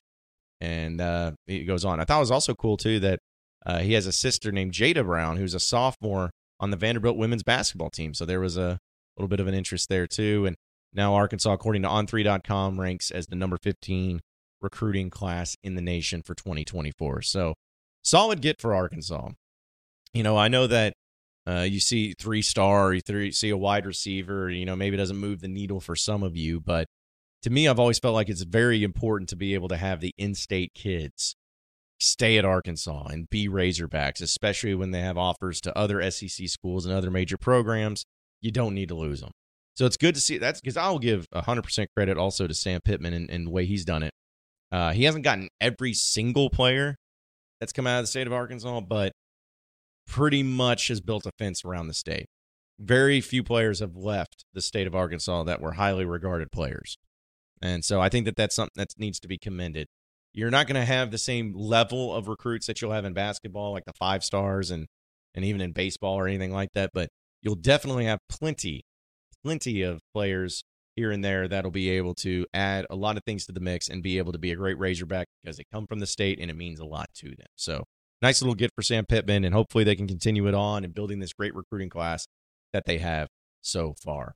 And 0.61 0.99
uh, 0.99 1.33
he 1.45 1.65
goes 1.65 1.85
on. 1.85 1.99
I 1.99 2.05
thought 2.05 2.17
it 2.17 2.21
was 2.21 2.31
also 2.31 2.53
cool, 2.53 2.77
too, 2.77 2.99
that 3.01 3.19
uh, 3.65 3.79
he 3.79 3.93
has 3.93 4.07
a 4.07 4.11
sister 4.11 4.51
named 4.51 4.73
Jada 4.73 5.05
Brown, 5.05 5.37
who's 5.37 5.53
a 5.53 5.59
sophomore 5.59 6.31
on 6.59 6.71
the 6.71 6.77
Vanderbilt 6.77 7.17
women's 7.17 7.43
basketball 7.43 7.89
team. 7.89 8.13
So 8.13 8.25
there 8.25 8.39
was 8.39 8.57
a 8.57 8.79
little 9.15 9.29
bit 9.29 9.39
of 9.39 9.47
an 9.47 9.53
interest 9.53 9.89
there, 9.89 10.07
too. 10.07 10.45
And 10.45 10.55
now 10.93 11.13
Arkansas, 11.13 11.53
according 11.53 11.83
to 11.83 11.87
on3.com, 11.87 12.79
ranks 12.79 13.11
as 13.11 13.27
the 13.27 13.35
number 13.35 13.57
15 13.61 14.21
recruiting 14.61 15.09
class 15.09 15.55
in 15.63 15.75
the 15.75 15.81
nation 15.81 16.21
for 16.21 16.35
2024. 16.35 17.21
So 17.21 17.53
solid 18.03 18.41
get 18.41 18.59
for 18.59 18.73
Arkansas. 18.73 19.29
You 20.13 20.23
know, 20.23 20.37
I 20.37 20.47
know 20.47 20.67
that 20.67 20.93
uh, 21.47 21.61
you 21.61 21.79
see 21.79 22.13
three 22.19 22.41
star, 22.41 22.93
you 22.93 23.31
see 23.31 23.49
a 23.49 23.57
wide 23.57 23.85
receiver, 23.85 24.49
you 24.49 24.65
know, 24.65 24.75
maybe 24.75 24.97
doesn't 24.97 25.17
move 25.17 25.39
the 25.39 25.47
needle 25.47 25.79
for 25.79 25.95
some 25.95 26.23
of 26.23 26.35
you, 26.35 26.59
but 26.59 26.87
to 27.43 27.49
me, 27.49 27.67
I've 27.67 27.79
always 27.79 27.99
felt 27.99 28.15
like 28.15 28.29
it's 28.29 28.43
very 28.43 28.83
important 28.83 29.29
to 29.29 29.35
be 29.35 29.53
able 29.53 29.69
to 29.69 29.77
have 29.77 30.01
the 30.01 30.13
in 30.17 30.35
state 30.35 30.73
kids 30.73 31.35
stay 31.99 32.37
at 32.37 32.45
Arkansas 32.45 33.07
and 33.09 33.29
be 33.29 33.47
Razorbacks, 33.47 34.21
especially 34.21 34.73
when 34.73 34.91
they 34.91 35.01
have 35.01 35.17
offers 35.17 35.59
to 35.61 35.77
other 35.77 36.09
SEC 36.11 36.47
schools 36.47 36.85
and 36.85 36.95
other 36.95 37.11
major 37.11 37.37
programs. 37.37 38.05
You 38.41 38.51
don't 38.51 38.73
need 38.73 38.89
to 38.89 38.95
lose 38.95 39.21
them. 39.21 39.31
So 39.75 39.85
it's 39.85 39.97
good 39.97 40.15
to 40.15 40.21
see 40.21 40.37
that's 40.37 40.59
because 40.59 40.77
I'll 40.77 40.99
give 40.99 41.27
100% 41.33 41.87
credit 41.95 42.17
also 42.17 42.47
to 42.47 42.53
Sam 42.53 42.81
Pittman 42.83 43.13
and, 43.13 43.29
and 43.29 43.47
the 43.47 43.51
way 43.51 43.65
he's 43.65 43.85
done 43.85 44.03
it. 44.03 44.11
Uh, 44.71 44.91
he 44.91 45.05
hasn't 45.05 45.23
gotten 45.23 45.49
every 45.59 45.93
single 45.93 46.49
player 46.49 46.95
that's 47.59 47.73
come 47.73 47.87
out 47.87 47.99
of 47.99 48.03
the 48.03 48.07
state 48.07 48.27
of 48.27 48.33
Arkansas, 48.33 48.81
but 48.81 49.13
pretty 50.07 50.43
much 50.43 50.87
has 50.87 51.01
built 51.01 51.25
a 51.25 51.31
fence 51.37 51.63
around 51.63 51.87
the 51.87 51.93
state. 51.93 52.27
Very 52.79 53.19
few 53.19 53.43
players 53.43 53.79
have 53.79 53.95
left 53.95 54.45
the 54.53 54.61
state 54.61 54.87
of 54.87 54.95
Arkansas 54.95 55.43
that 55.43 55.61
were 55.61 55.73
highly 55.73 56.05
regarded 56.05 56.51
players. 56.51 56.97
And 57.61 57.83
so 57.83 57.99
I 57.99 58.09
think 58.09 58.25
that 58.25 58.35
that's 58.35 58.55
something 58.55 58.73
that 58.75 58.93
needs 58.97 59.19
to 59.19 59.27
be 59.27 59.37
commended. 59.37 59.87
You're 60.33 60.51
not 60.51 60.67
going 60.67 60.79
to 60.79 60.85
have 60.85 61.11
the 61.11 61.17
same 61.17 61.53
level 61.55 62.15
of 62.15 62.27
recruits 62.27 62.67
that 62.67 62.81
you'll 62.81 62.91
have 62.91 63.05
in 63.05 63.13
basketball, 63.13 63.73
like 63.73 63.85
the 63.85 63.93
five 63.93 64.23
stars 64.23 64.71
and, 64.71 64.85
and 65.35 65.43
even 65.43 65.61
in 65.61 65.71
baseball 65.71 66.15
or 66.15 66.27
anything 66.27 66.53
like 66.53 66.69
that, 66.73 66.91
but 66.93 67.09
you'll 67.41 67.55
definitely 67.55 68.05
have 68.05 68.19
plenty, 68.29 68.83
plenty 69.43 69.81
of 69.81 69.99
players 70.13 70.63
here 70.95 71.11
and 71.11 71.23
there 71.23 71.47
that'll 71.47 71.71
be 71.71 71.89
able 71.89 72.13
to 72.13 72.45
add 72.53 72.85
a 72.89 72.95
lot 72.95 73.17
of 73.17 73.23
things 73.23 73.45
to 73.45 73.51
the 73.51 73.59
mix 73.59 73.87
and 73.87 74.03
be 74.03 74.17
able 74.17 74.31
to 74.31 74.37
be 74.37 74.51
a 74.51 74.55
great 74.55 74.77
Razorback 74.77 75.27
because 75.41 75.57
they 75.57 75.63
come 75.71 75.87
from 75.87 75.99
the 75.99 76.07
state 76.07 76.39
and 76.39 76.49
it 76.49 76.57
means 76.57 76.79
a 76.79 76.85
lot 76.85 77.07
to 77.15 77.29
them. 77.29 77.47
So 77.55 77.85
nice 78.21 78.41
little 78.41 78.55
get 78.55 78.71
for 78.75 78.81
Sam 78.81 79.05
Pittman, 79.05 79.45
and 79.45 79.55
hopefully 79.55 79.83
they 79.83 79.95
can 79.95 80.07
continue 80.07 80.47
it 80.47 80.53
on 80.53 80.83
and 80.83 80.93
building 80.93 81.19
this 81.19 81.33
great 81.33 81.55
recruiting 81.55 81.89
class 81.89 82.27
that 82.73 82.85
they 82.85 82.97
have 82.97 83.29
so 83.61 83.93
far. 84.03 84.35